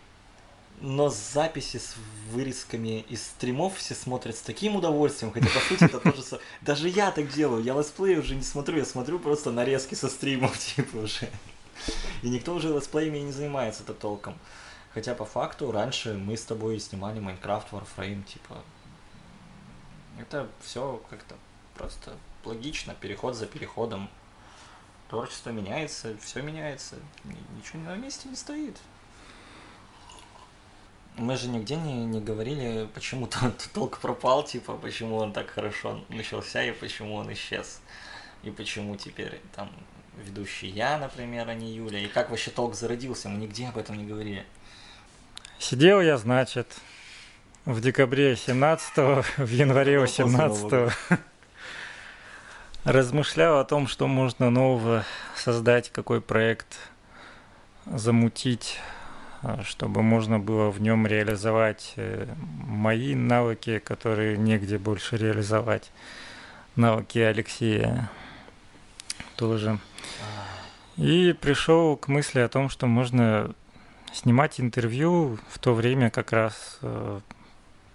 но 0.82 1.08
записи 1.08 1.78
с 1.78 1.96
вырезками 2.30 3.00
из 3.08 3.26
стримов 3.26 3.78
все 3.78 3.94
смотрят 3.94 4.36
с 4.36 4.42
таким 4.42 4.76
удовольствием, 4.76 5.32
хотя 5.32 5.46
по 5.46 5.58
сути 5.58 5.84
это 5.84 5.98
тоже... 5.98 6.22
Даже 6.60 6.90
я 6.90 7.10
так 7.10 7.30
делаю, 7.30 7.64
я 7.64 7.74
летсплеи 7.74 8.16
уже 8.16 8.34
не 8.36 8.42
смотрю, 8.42 8.76
я 8.76 8.84
смотрю 8.84 9.18
просто 9.18 9.50
нарезки 9.50 9.94
со 9.94 10.10
стримов, 10.10 10.56
типа 10.76 10.98
уже. 10.98 11.30
И 12.22 12.28
никто 12.28 12.54
уже 12.54 12.68
летсплеями 12.68 13.18
не 13.18 13.32
занимается 13.32 13.82
это 13.84 13.94
толком. 13.94 14.38
Хотя 14.92 15.14
по 15.14 15.24
факту 15.24 15.72
раньше 15.72 16.12
мы 16.12 16.36
с 16.36 16.42
тобой 16.42 16.78
снимали 16.80 17.20
Майнкрафт, 17.20 17.72
Warframe, 17.72 18.22
типа... 18.24 18.62
Это 20.20 20.46
все 20.62 21.02
как-то 21.08 21.36
просто 21.74 22.18
логично, 22.44 22.94
переход 22.94 23.34
за 23.34 23.46
переходом 23.46 24.10
творчество 25.08 25.50
меняется, 25.50 26.16
все 26.22 26.42
меняется, 26.42 26.96
ничего 27.56 27.82
на 27.82 27.96
месте 27.96 28.28
не 28.28 28.36
стоит. 28.36 28.76
Мы 31.16 31.36
же 31.36 31.48
нигде 31.48 31.74
не, 31.76 32.04
не 32.04 32.20
говорили, 32.20 32.88
почему 32.94 33.26
тот 33.40 33.68
толк 33.72 33.98
пропал, 33.98 34.44
типа, 34.44 34.74
почему 34.74 35.16
он 35.16 35.32
так 35.32 35.50
хорошо 35.50 36.04
начался 36.08 36.62
и 36.62 36.72
почему 36.72 37.14
он 37.14 37.32
исчез. 37.32 37.80
И 38.44 38.50
почему 38.50 38.96
теперь 38.96 39.40
там 39.56 39.70
ведущий 40.24 40.68
я, 40.68 40.98
например, 40.98 41.48
а 41.48 41.54
не 41.54 41.74
Юля. 41.74 41.98
И 41.98 42.06
как 42.06 42.30
вообще 42.30 42.50
толк 42.50 42.74
зародился, 42.74 43.28
мы 43.28 43.38
нигде 43.38 43.66
об 43.66 43.78
этом 43.78 43.98
не 43.98 44.04
говорили. 44.04 44.46
Сидел 45.58 46.00
я, 46.00 46.18
значит, 46.18 46.68
в 47.64 47.80
декабре 47.80 48.36
17 48.36 48.96
в 49.38 49.48
январе 49.48 49.98
18 49.98 50.92
размышлял 52.84 53.58
о 53.58 53.64
том, 53.64 53.86
что 53.86 54.06
можно 54.06 54.50
нового 54.50 55.04
создать, 55.36 55.90
какой 55.90 56.20
проект 56.20 56.78
замутить, 57.86 58.78
а, 59.42 59.62
чтобы 59.62 60.02
можно 60.02 60.38
было 60.38 60.70
в 60.70 60.80
нем 60.80 61.06
реализовать 61.06 61.92
э, 61.96 62.26
мои 62.66 63.14
навыки, 63.14 63.78
которые 63.78 64.36
негде 64.36 64.78
больше 64.78 65.16
реализовать. 65.16 65.90
Навыки 66.76 67.18
Алексея 67.18 68.10
тоже. 69.36 69.78
И 70.96 71.32
пришел 71.40 71.96
к 71.96 72.08
мысли 72.08 72.40
о 72.40 72.48
том, 72.48 72.68
что 72.68 72.86
можно 72.86 73.54
снимать 74.12 74.60
интервью 74.60 75.38
в 75.48 75.58
то 75.58 75.74
время 75.74 76.10
как 76.10 76.32
раз 76.32 76.78
э, 76.82 77.20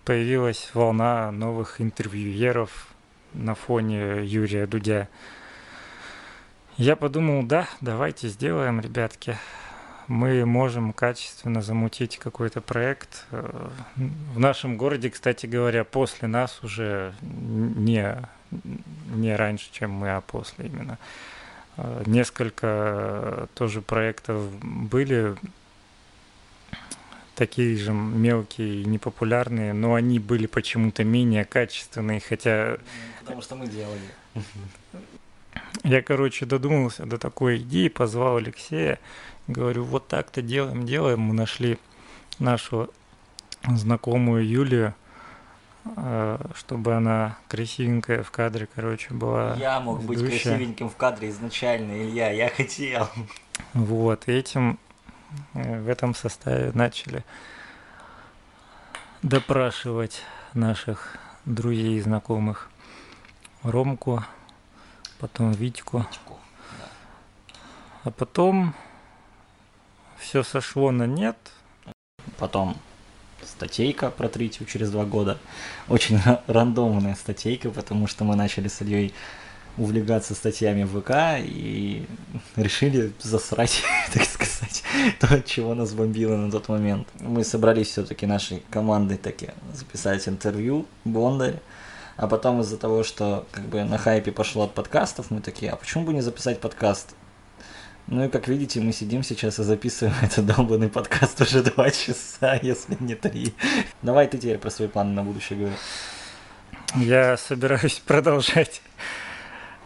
появилась 0.05 0.69
волна 0.73 1.31
новых 1.31 1.81
интервьюеров 1.81 2.93
на 3.34 3.55
фоне 3.55 4.25
Юрия 4.25 4.67
Дудя. 4.67 5.07
Я 6.77 6.95
подумал, 6.95 7.43
да, 7.43 7.67
давайте 7.81 8.27
сделаем, 8.27 8.81
ребятки. 8.81 9.38
Мы 10.07 10.45
можем 10.45 10.91
качественно 10.91 11.61
замутить 11.61 12.17
какой-то 12.17 12.61
проект. 12.61 13.25
Э, 13.31 13.69
в 13.95 14.39
нашем 14.39 14.75
городе, 14.75 15.09
кстати 15.09 15.45
говоря, 15.45 15.84
после 15.84 16.27
нас 16.27 16.63
уже 16.63 17.13
не, 17.21 18.17
не 19.13 19.36
раньше, 19.36 19.69
чем 19.71 19.91
мы, 19.91 20.09
а 20.09 20.21
после 20.21 20.65
именно. 20.65 20.97
Э, 21.77 22.03
несколько 22.05 23.47
тоже 23.53 23.81
проектов 23.81 24.51
были 24.61 25.36
такие 27.36 27.77
же 27.77 27.91
мелкие 27.91 28.81
и 28.81 28.86
непопулярные, 28.86 29.73
но 29.73 29.95
они 29.95 30.19
были 30.19 30.45
почему-то 30.45 31.03
менее 31.03 31.45
качественные, 31.45 32.19
хотя... 32.19 32.77
Потому 33.21 33.41
что 33.41 33.55
мы 33.55 33.67
делали. 33.67 33.99
Я, 35.84 36.01
короче, 36.01 36.45
додумался 36.45 37.05
до 37.05 37.17
такой 37.17 37.57
идеи, 37.57 37.88
позвал 37.88 38.38
Алексея, 38.38 38.99
говорю, 39.47 39.84
вот 39.84 40.07
так-то 40.07 40.41
делаем, 40.41 40.86
делаем. 40.86 41.21
Мы 41.21 41.34
нашли 41.34 41.77
нашу 42.39 42.89
знакомую 43.63 44.47
Юлию, 44.47 44.93
э, 45.97 46.38
чтобы 46.55 46.93
она 46.93 47.38
красивенькая 47.47 48.23
в 48.23 48.31
кадре, 48.31 48.67
короче, 48.73 49.13
была. 49.13 49.55
Я 49.55 49.79
мог 49.79 50.01
ведущая. 50.01 50.23
быть 50.23 50.41
красивеньким 50.41 50.89
в 50.89 50.95
кадре 50.95 51.29
изначально, 51.29 52.03
Илья, 52.03 52.31
я 52.31 52.49
хотел. 52.49 53.09
Вот, 53.73 54.27
этим 54.27 54.79
в 55.53 55.89
этом 55.89 56.15
составе 56.15 56.71
начали 56.73 57.23
допрашивать 59.21 60.21
наших 60.53 61.17
друзей 61.45 61.97
и 61.97 62.01
знакомых. 62.01 62.69
Ромку, 63.63 64.23
потом 65.19 65.51
Витьку. 65.51 65.99
Витьку 65.99 66.39
да. 66.79 66.89
А 68.03 68.11
потом 68.11 68.73
все 70.17 70.43
сошло 70.43 70.91
на 70.91 71.07
нет. 71.07 71.38
Потом 72.38 72.75
статейка 73.45 74.09
про 74.09 74.27
Тритию 74.27 74.67
через 74.67 74.91
два 74.91 75.05
года. 75.05 75.38
Очень 75.88 76.19
рандомная 76.47 77.15
статейка, 77.15 77.69
потому 77.69 78.07
что 78.07 78.23
мы 78.23 78.36
начали 78.36 78.67
с 78.67 78.81
Ильей 78.81 79.13
увлекаться 79.78 80.36
статьями 80.36 80.84
в 80.84 81.01
ВК 81.01 81.39
и 81.39 82.05
решили 82.55 83.11
засрать, 83.19 83.82
так 84.13 84.24
сказать, 84.24 84.84
то, 85.19 85.36
от 85.36 85.45
чего 85.45 85.74
нас 85.74 85.93
бомбило 85.93 86.36
на 86.36 86.51
тот 86.51 86.69
момент. 86.69 87.07
Мы 87.19 87.43
собрались 87.43 87.88
все-таки 87.89 88.26
нашей 88.26 88.63
командой 88.69 89.17
таки 89.17 89.49
записать 89.74 90.28
интервью 90.28 90.86
Бондарь, 91.05 91.59
а 92.15 92.28
потом 92.28 92.61
из-за 92.61 92.78
того, 92.78 93.03
что 93.03 93.47
как 93.51 93.65
бы 93.65 93.84
на 93.84 93.97
хайпе 93.97 94.32
пошло 94.32 94.65
от 94.65 94.74
подкастов, 94.74 95.32
мы 95.32 95.41
такие, 95.41 95.71
а 95.71 95.76
почему 95.76 96.05
бы 96.05 96.13
не 96.13 96.21
записать 96.21 96.59
подкаст? 96.59 97.15
Ну 98.07 98.26
и 98.26 98.30
как 98.30 98.49
видите, 98.49 98.82
мы 98.82 98.91
сидим 98.91 99.24
сейчас 99.24 99.59
и 99.59 99.63
записываем 99.63 100.15
этот 100.21 100.45
долбанный 100.45 100.89
подкаст 100.89 101.39
уже 101.39 101.63
два 101.63 101.89
часа, 101.89 102.59
если 102.61 102.97
не 102.99 103.15
три. 103.15 103.53
Давай 104.01 104.28
ты 104.28 104.38
теперь 104.38 104.57
про 104.57 104.69
свои 104.69 104.89
планы 104.89 105.11
на 105.11 105.24
будущее 105.24 105.57
говори. 105.57 105.76
Я 106.95 107.38
собираюсь 107.38 108.01
продолжать 108.05 108.82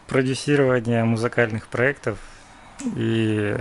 продюсирование 0.07 1.03
музыкальных 1.03 1.67
проектов 1.67 2.17
и 2.95 3.57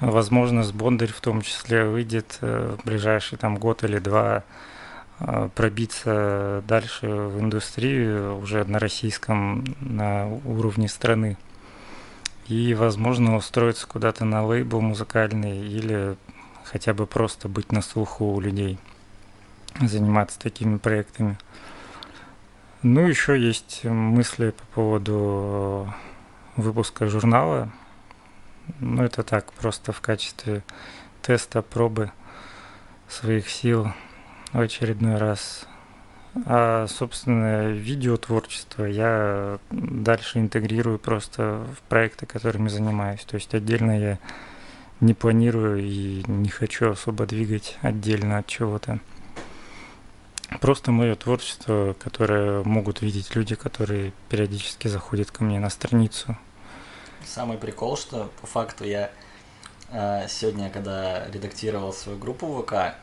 возможно 0.00 0.62
с 0.64 0.72
Бондарь 0.72 1.12
в 1.12 1.20
том 1.20 1.42
числе 1.42 1.84
выйдет 1.84 2.38
э, 2.40 2.76
в 2.78 2.84
ближайший 2.86 3.38
там 3.38 3.56
год 3.56 3.84
или 3.84 3.98
два 3.98 4.44
э, 5.18 5.48
пробиться 5.54 6.62
дальше 6.66 7.06
в 7.06 7.40
индустрию 7.40 8.38
уже 8.38 8.64
на 8.64 8.78
российском 8.78 9.64
на 9.80 10.28
уровне 10.44 10.88
страны 10.88 11.36
и 12.48 12.74
возможно 12.74 13.36
устроиться 13.36 13.86
куда-то 13.86 14.24
на 14.24 14.44
лейбл 14.44 14.80
музыкальный 14.80 15.58
или 15.66 16.16
хотя 16.64 16.94
бы 16.94 17.06
просто 17.06 17.48
быть 17.48 17.72
на 17.72 17.82
слуху 17.82 18.26
у 18.26 18.40
людей 18.40 18.78
заниматься 19.80 20.38
такими 20.38 20.78
проектами. 20.78 21.38
Ну, 22.82 23.06
еще 23.06 23.38
есть 23.38 23.84
мысли 23.84 24.50
по 24.52 24.64
поводу 24.74 25.86
э, 26.56 26.60
выпуска 26.62 27.08
журнала. 27.08 27.70
Ну, 28.78 29.02
это 29.02 29.22
так, 29.22 29.52
просто 29.52 29.92
в 29.92 30.00
качестве 30.00 30.62
теста, 31.20 31.60
пробы 31.60 32.10
своих 33.06 33.50
сил 33.50 33.92
в 34.54 34.60
очередной 34.60 35.16
раз. 35.16 35.68
А, 36.46 36.86
собственно, 36.86 37.68
видеотворчество 37.68 38.84
я 38.86 39.58
дальше 39.70 40.38
интегрирую 40.38 40.98
просто 40.98 41.66
в 41.76 41.82
проекты, 41.82 42.24
которыми 42.24 42.68
занимаюсь. 42.68 43.26
То 43.26 43.34
есть 43.34 43.54
отдельно 43.54 44.00
я 44.00 44.18
не 45.00 45.12
планирую 45.12 45.82
и 45.84 46.22
не 46.26 46.48
хочу 46.48 46.90
особо 46.90 47.26
двигать 47.26 47.76
отдельно 47.82 48.38
от 48.38 48.46
чего-то. 48.46 49.00
Просто 50.60 50.90
мое 50.90 51.14
творчество, 51.14 51.94
которое 51.98 52.64
могут 52.64 53.02
видеть 53.02 53.34
люди, 53.36 53.54
которые 53.54 54.12
периодически 54.28 54.88
заходят 54.88 55.30
ко 55.30 55.44
мне 55.44 55.60
на 55.60 55.70
страницу. 55.70 56.36
Самый 57.24 57.56
прикол, 57.56 57.96
что 57.96 58.30
по 58.40 58.46
факту 58.46 58.84
я 58.84 59.10
э, 59.90 60.26
сегодня, 60.28 60.68
когда 60.70 61.28
редактировал 61.28 61.92
свою 61.92 62.18
группу 62.18 62.62
ВК, 62.62 62.96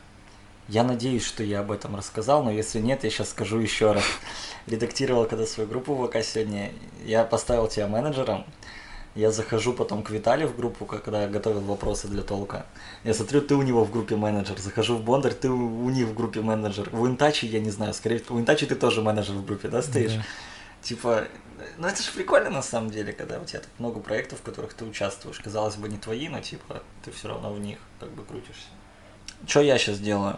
я 0.68 0.84
надеюсь, 0.84 1.24
что 1.24 1.42
я 1.42 1.60
об 1.60 1.72
этом 1.72 1.96
рассказал, 1.96 2.42
но 2.44 2.50
если 2.50 2.80
нет, 2.80 3.02
я 3.02 3.10
сейчас 3.10 3.30
скажу 3.30 3.58
еще 3.58 3.92
раз. 3.92 4.04
Редактировал 4.66 5.24
когда 5.24 5.46
свою 5.46 5.66
группу 5.68 5.94
ВК 6.06 6.22
сегодня, 6.22 6.72
я 7.06 7.24
поставил 7.24 7.68
тебя 7.68 7.88
менеджером, 7.88 8.44
я 9.14 9.30
захожу 9.30 9.72
потом 9.72 10.02
к 10.02 10.10
Виталию 10.10 10.48
в 10.48 10.56
группу, 10.56 10.84
когда 10.84 11.22
я 11.22 11.28
готовил 11.28 11.60
вопросы 11.60 12.08
для 12.08 12.22
толка. 12.22 12.66
Я 13.04 13.14
смотрю, 13.14 13.40
ты 13.40 13.54
у 13.54 13.62
него 13.62 13.84
в 13.84 13.90
группе 13.90 14.16
менеджер. 14.16 14.58
Захожу 14.58 14.96
в 14.96 15.02
Бондарь, 15.02 15.34
ты 15.34 15.48
у 15.50 15.90
них 15.90 16.06
в 16.06 16.14
группе 16.14 16.40
менеджер. 16.40 16.88
В 16.90 17.06
Интачи, 17.06 17.46
я 17.46 17.60
не 17.60 17.70
знаю, 17.70 17.94
скорее 17.94 18.22
в 18.28 18.38
Интачи 18.38 18.66
ты 18.66 18.74
тоже 18.74 19.02
менеджер 19.02 19.34
в 19.34 19.44
группе, 19.44 19.68
да, 19.68 19.82
стоишь? 19.82 20.14
Да. 20.14 20.22
Типа, 20.82 21.24
ну 21.78 21.88
это 21.88 22.02
же 22.02 22.10
прикольно 22.12 22.50
на 22.50 22.62
самом 22.62 22.90
деле, 22.90 23.12
когда 23.12 23.40
у 23.40 23.44
тебя 23.44 23.60
так 23.60 23.70
много 23.78 24.00
проектов, 24.00 24.38
в 24.38 24.42
которых 24.42 24.74
ты 24.74 24.84
участвуешь. 24.84 25.40
Казалось 25.40 25.76
бы, 25.76 25.88
не 25.88 25.98
твои, 25.98 26.28
но 26.28 26.40
типа 26.40 26.82
ты 27.04 27.10
все 27.10 27.28
равно 27.28 27.52
в 27.52 27.60
них 27.60 27.78
как 27.98 28.10
бы 28.10 28.24
крутишься. 28.24 28.68
Что 29.46 29.60
я 29.60 29.78
сейчас 29.78 29.98
делаю? 29.98 30.36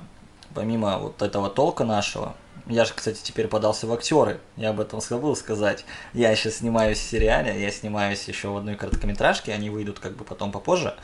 Помимо 0.55 0.99
вот 0.99 1.23
этого 1.23 1.49
толка 1.49 1.85
нашего, 1.85 2.35
я 2.67 2.85
же, 2.85 2.93
кстати, 2.95 3.21
теперь 3.23 3.49
подался 3.49 3.87
в 3.87 3.93
актеры. 3.93 4.41
Я 4.57 4.71
об 4.71 4.81
этом 4.81 5.01
забыл 5.01 5.37
сказать. 5.37 5.85
Я 6.13 6.35
сейчас 6.35 6.57
снимаюсь 6.57 6.99
в 6.99 7.03
сериале, 7.03 7.61
я 7.61 7.71
снимаюсь 7.71 8.27
еще 8.29 8.49
в 8.49 8.57
одной 8.57 8.77
короткометражке, 8.77 9.53
они 9.53 9.71
выйдут 9.71 9.99
как 9.99 10.17
бы 10.17 10.25
потом 10.25 10.53
попозже. 10.53 10.95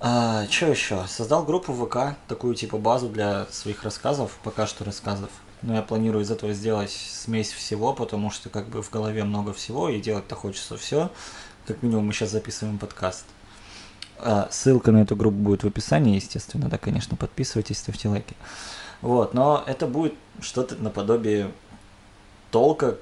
А, 0.00 0.46
что 0.50 0.66
еще? 0.66 1.04
Создал 1.06 1.44
группу 1.44 1.72
ВК, 1.72 2.16
такую 2.26 2.54
типа 2.54 2.78
базу 2.78 3.08
для 3.08 3.46
своих 3.50 3.84
рассказов, 3.84 4.38
пока 4.42 4.66
что 4.66 4.84
рассказов. 4.84 5.30
Но 5.62 5.76
я 5.76 5.82
планирую 5.82 6.24
из 6.24 6.30
этого 6.30 6.52
сделать 6.52 6.90
смесь 6.90 7.52
всего, 7.52 7.92
потому 7.92 8.30
что 8.30 8.48
как 8.48 8.68
бы 8.68 8.82
в 8.82 8.90
голове 8.90 9.22
много 9.22 9.52
всего, 9.52 9.88
и 9.88 10.00
делать-то 10.00 10.34
хочется 10.34 10.76
все. 10.76 11.10
Как 11.66 11.82
минимум 11.84 12.06
мы 12.06 12.12
сейчас 12.12 12.30
записываем 12.30 12.78
подкаст. 12.78 13.24
А, 14.18 14.48
ссылка 14.50 14.90
на 14.90 15.02
эту 15.02 15.14
группу 15.14 15.36
будет 15.36 15.62
в 15.62 15.68
описании, 15.68 16.16
естественно, 16.16 16.68
да, 16.68 16.78
конечно, 16.78 17.16
подписывайтесь, 17.16 17.78
ставьте 17.78 18.08
лайки. 18.08 18.34
Вот, 19.02 19.34
но 19.34 19.62
это 19.66 19.86
будет 19.86 20.14
что-то 20.40 20.76
наподобие 20.76 21.50
толка, 22.52 22.96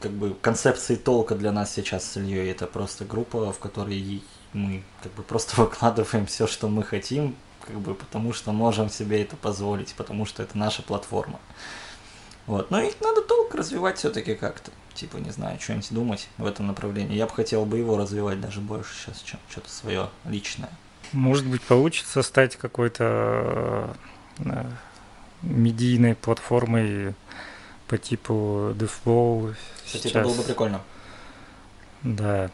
как 0.00 0.10
бы 0.10 0.34
концепции 0.34 0.96
толка 0.96 1.36
для 1.36 1.52
нас 1.52 1.72
сейчас 1.72 2.04
с 2.04 2.16
Ильей. 2.16 2.50
Это 2.50 2.66
просто 2.66 3.04
группа, 3.04 3.52
в 3.52 3.58
которой 3.60 4.22
мы 4.52 4.82
как 5.02 5.12
бы 5.12 5.22
просто 5.22 5.60
выкладываем 5.60 6.26
все, 6.26 6.46
что 6.48 6.68
мы 6.68 6.82
хотим, 6.82 7.36
как 7.64 7.76
бы 7.76 7.94
потому 7.94 8.32
что 8.32 8.52
можем 8.52 8.90
себе 8.90 9.22
это 9.22 9.36
позволить, 9.36 9.94
потому 9.94 10.26
что 10.26 10.42
это 10.42 10.58
наша 10.58 10.82
платформа. 10.82 11.38
Вот. 12.46 12.70
Но 12.70 12.80
и 12.80 12.92
надо 13.00 13.22
толк 13.22 13.54
развивать 13.54 13.98
все-таки 13.98 14.34
как-то. 14.34 14.70
Типа, 14.94 15.16
не 15.16 15.30
знаю, 15.30 15.58
что-нибудь 15.60 15.92
думать 15.92 16.28
в 16.36 16.46
этом 16.46 16.66
направлении. 16.66 17.16
Я 17.16 17.26
бы 17.26 17.32
хотел 17.32 17.64
бы 17.64 17.78
его 17.78 17.96
развивать 17.96 18.40
даже 18.40 18.60
больше 18.60 18.92
сейчас, 18.94 19.22
чем 19.22 19.40
что-то 19.48 19.70
свое 19.70 20.08
личное. 20.24 20.70
Может 21.12 21.46
быть, 21.46 21.62
получится 21.62 22.22
стать 22.22 22.56
какой-то 22.56 23.96
э, 24.38 24.64
медийной 25.44 26.14
платформой 26.14 27.14
по 27.88 27.98
типу 27.98 28.72
The 28.74 28.90
Flow. 28.90 29.54
Кстати, 29.84 30.02
сейчас... 30.02 30.16
это 30.16 30.22
было 30.24 30.34
бы 30.34 30.42
прикольно. 30.42 30.80
Да. 32.02 32.50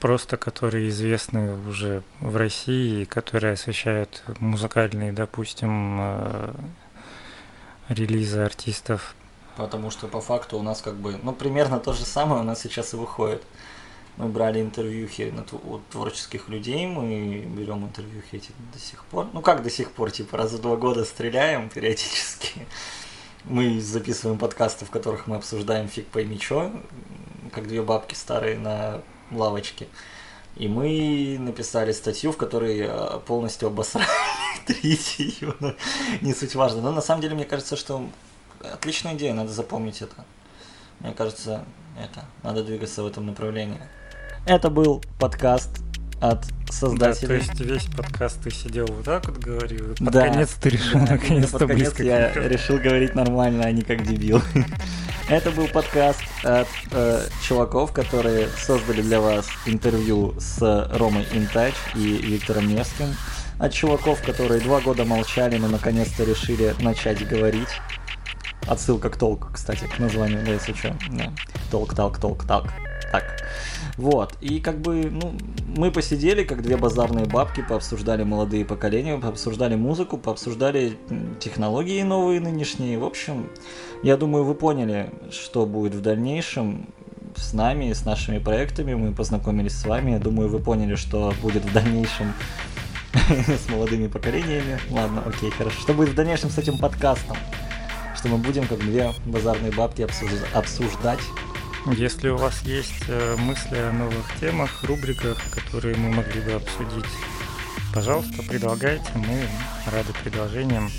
просто 0.00 0.36
которые 0.36 0.88
известны 0.88 1.56
уже 1.68 2.02
в 2.20 2.36
России, 2.36 3.04
которые 3.04 3.52
освещают 3.52 4.22
музыкальные, 4.40 5.12
допустим, 5.12 5.98
э, 6.00 6.54
релизы 7.88 8.40
артистов. 8.40 9.14
Потому 9.56 9.90
что 9.90 10.06
по 10.08 10.20
факту 10.20 10.58
у 10.58 10.62
нас 10.62 10.80
как 10.80 10.94
бы, 10.94 11.18
ну, 11.22 11.32
примерно 11.32 11.78
то 11.78 11.92
же 11.92 12.04
самое 12.04 12.40
у 12.40 12.44
нас 12.44 12.60
сейчас 12.60 12.94
и 12.94 12.96
выходит. 12.96 13.42
Мы 14.20 14.28
брали 14.28 14.60
интервьюхи 14.60 15.32
у 15.64 15.78
творческих 15.90 16.50
людей, 16.50 16.86
мы 16.86 17.38
берем 17.56 17.86
интервьюхи 17.86 18.36
эти 18.36 18.50
до 18.70 18.78
сих 18.78 19.02
пор. 19.06 19.28
Ну 19.32 19.40
как 19.40 19.62
до 19.62 19.70
сих 19.70 19.92
пор, 19.92 20.10
типа 20.10 20.36
раз 20.36 20.52
в 20.52 20.60
два 20.60 20.76
года 20.76 21.06
стреляем 21.06 21.70
периодически. 21.70 22.66
Мы 23.44 23.80
записываем 23.80 24.38
подкасты, 24.38 24.84
в 24.84 24.90
которых 24.90 25.26
мы 25.26 25.36
обсуждаем 25.36 25.88
фиг 25.88 26.06
пойми 26.08 26.38
чё, 26.38 26.70
как 27.52 27.66
две 27.66 27.80
бабки 27.80 28.14
старые 28.14 28.58
на 28.58 29.00
лавочке. 29.30 29.88
И 30.56 30.68
мы 30.68 31.38
написали 31.40 31.92
статью, 31.92 32.32
в 32.32 32.36
которой 32.36 32.80
э, 32.80 33.20
полностью 33.26 33.68
обосрали 33.68 34.06
третью. 34.66 35.56
Не 36.20 36.34
суть 36.34 36.54
важно. 36.54 36.82
Но 36.82 36.92
на 36.92 37.00
самом 37.00 37.22
деле, 37.22 37.34
мне 37.34 37.46
кажется, 37.46 37.76
что 37.76 38.06
отличная 38.60 39.14
идея, 39.14 39.32
надо 39.32 39.50
запомнить 39.50 40.02
это. 40.02 40.26
Мне 40.98 41.14
кажется, 41.14 41.64
это 41.98 42.26
надо 42.42 42.62
двигаться 42.62 43.02
в 43.02 43.06
этом 43.06 43.24
направлении. 43.24 43.80
Это 44.46 44.70
был 44.70 45.02
подкаст 45.18 45.70
от 46.20 46.44
создателей. 46.70 47.20
Да, 47.20 47.26
то 47.26 47.34
есть 47.34 47.60
весь 47.60 47.94
подкаст 47.94 48.42
ты 48.42 48.50
сидел 48.50 48.86
вот 48.86 49.04
так 49.04 49.26
вот 49.26 49.38
говорил, 49.38 49.94
под 49.94 50.12
да, 50.12 50.28
конец 50.28 50.50
ты 50.60 50.70
решил 50.70 51.00
да, 51.00 51.12
наконец-то 51.12 51.66
близко 51.66 52.02
я 52.02 52.32
решил 52.32 52.78
говорить 52.78 53.14
нормально, 53.14 53.64
а 53.64 53.72
не 53.72 53.82
как 53.82 54.06
дебил. 54.06 54.42
Это 55.28 55.50
был 55.50 55.68
подкаст 55.68 56.22
от 56.42 56.66
э, 56.90 57.22
чуваков, 57.46 57.92
которые 57.92 58.48
создали 58.58 59.00
для 59.00 59.20
вас 59.20 59.46
интервью 59.66 60.34
с 60.40 60.60
Ромой 60.92 61.26
Интач 61.32 61.74
и 61.94 62.16
Виктором 62.16 62.66
Невским. 62.66 63.14
От 63.58 63.72
чуваков, 63.72 64.22
которые 64.22 64.60
два 64.60 64.80
года 64.80 65.04
молчали, 65.04 65.56
но 65.56 65.68
наконец-то 65.68 66.24
решили 66.24 66.74
начать 66.80 67.26
говорить. 67.28 67.68
Отсылка 68.66 69.10
к 69.10 69.16
толку, 69.16 69.48
кстати, 69.52 69.84
к 69.84 69.98
названию, 69.98 70.44
да, 70.44 70.52
если 70.52 70.72
что. 70.72 70.96
Да. 71.10 71.32
Толк, 71.70 71.94
талк, 71.94 72.18
толк, 72.18 72.44
талк. 72.44 72.68
Так. 73.12 73.42
Вот. 74.00 74.32
И 74.40 74.60
как 74.60 74.80
бы, 74.80 75.10
ну, 75.10 75.34
мы 75.76 75.92
посидели, 75.92 76.42
как 76.42 76.62
две 76.62 76.78
базарные 76.78 77.26
бабки, 77.26 77.62
пообсуждали 77.62 78.22
молодые 78.22 78.64
поколения, 78.64 79.18
пообсуждали 79.18 79.74
музыку, 79.74 80.16
пообсуждали 80.16 80.96
технологии 81.38 82.02
новые 82.02 82.40
нынешние. 82.40 82.98
В 82.98 83.04
общем, 83.04 83.50
я 84.02 84.16
думаю, 84.16 84.44
вы 84.44 84.54
поняли, 84.54 85.10
что 85.30 85.66
будет 85.66 85.94
в 85.94 86.00
дальнейшем 86.00 86.88
с 87.36 87.52
нами, 87.52 87.92
с 87.92 88.06
нашими 88.06 88.38
проектами. 88.38 88.94
Мы 88.94 89.12
познакомились 89.12 89.78
с 89.78 89.84
вами. 89.84 90.12
Я 90.12 90.18
думаю, 90.18 90.48
вы 90.48 90.60
поняли, 90.60 90.94
что 90.94 91.34
будет 91.42 91.66
в 91.66 91.72
дальнейшем 91.74 92.32
с 93.12 93.68
молодыми 93.68 94.06
поколениями. 94.06 94.78
Ладно, 94.88 95.22
окей, 95.26 95.50
хорошо. 95.50 95.78
Что 95.78 95.92
будет 95.92 96.08
в 96.08 96.14
дальнейшем 96.14 96.48
с 96.48 96.56
этим 96.56 96.78
подкастом? 96.78 97.36
Что 98.16 98.28
мы 98.28 98.38
будем, 98.38 98.66
как 98.66 98.78
две 98.78 99.12
базарные 99.26 99.72
бабки, 99.72 100.08
обсуждать 100.54 101.20
если 101.86 102.28
у 102.28 102.36
вас 102.36 102.62
есть 102.62 103.04
э, 103.08 103.36
мысли 103.36 103.76
о 103.76 103.92
новых 103.92 104.26
темах, 104.38 104.84
рубриках, 104.84 105.38
которые 105.50 105.96
мы 105.96 106.10
могли 106.10 106.40
бы 106.42 106.52
обсудить, 106.52 107.10
пожалуйста, 107.94 108.42
предлагайте, 108.42 109.10
мы 109.14 109.46
рады 109.90 110.12
предложениям. 110.22 110.90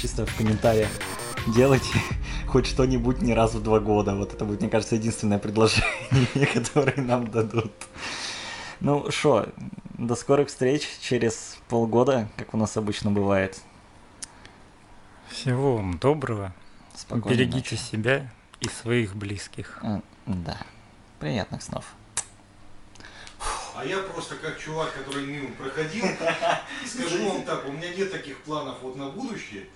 Чисто 0.00 0.26
в 0.26 0.36
комментариях 0.36 0.90
делайте 1.48 1.98
хоть 2.46 2.66
что-нибудь 2.66 3.22
не 3.22 3.34
раз 3.34 3.54
в 3.54 3.62
два 3.62 3.80
года. 3.80 4.14
Вот 4.14 4.34
это 4.34 4.44
будет, 4.44 4.60
мне 4.60 4.70
кажется, 4.70 4.96
единственное 4.96 5.38
предложение, 5.38 6.46
которое 6.54 7.00
нам 7.00 7.28
дадут. 7.28 7.72
Ну 8.80 9.10
что, 9.10 9.48
до 9.96 10.14
скорых 10.14 10.48
встреч 10.48 10.86
через 11.00 11.56
полгода, 11.68 12.28
как 12.36 12.54
у 12.54 12.56
нас 12.56 12.76
обычно 12.76 13.10
бывает. 13.10 13.60
Всего 15.28 15.76
вам 15.76 15.98
доброго. 15.98 16.54
Спокойной 16.94 17.38
Берегите 17.38 17.74
ночи. 17.74 17.82
себя 17.82 18.30
и 18.60 18.68
своих 18.68 19.16
близких. 19.16 19.82
Да. 20.28 20.58
Приятных 21.20 21.62
снов. 21.62 21.86
А 23.74 23.84
я 23.84 23.98
просто 24.02 24.36
как 24.36 24.58
чувак, 24.58 24.92
который 24.92 25.24
мимо 25.24 25.54
проходил, 25.54 26.04
скажу 26.86 27.28
вам 27.30 27.44
так, 27.44 27.66
у 27.66 27.72
меня 27.72 27.94
нет 27.94 28.12
таких 28.12 28.42
планов 28.42 28.76
вот 28.82 28.96
на 28.96 29.08
будущее. 29.08 29.68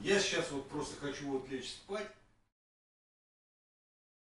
Я 0.00 0.20
сейчас 0.20 0.50
вот 0.50 0.68
просто 0.68 1.00
хочу 1.00 1.26
вот 1.28 1.48
лечь 1.48 1.70
спать. 1.70 2.06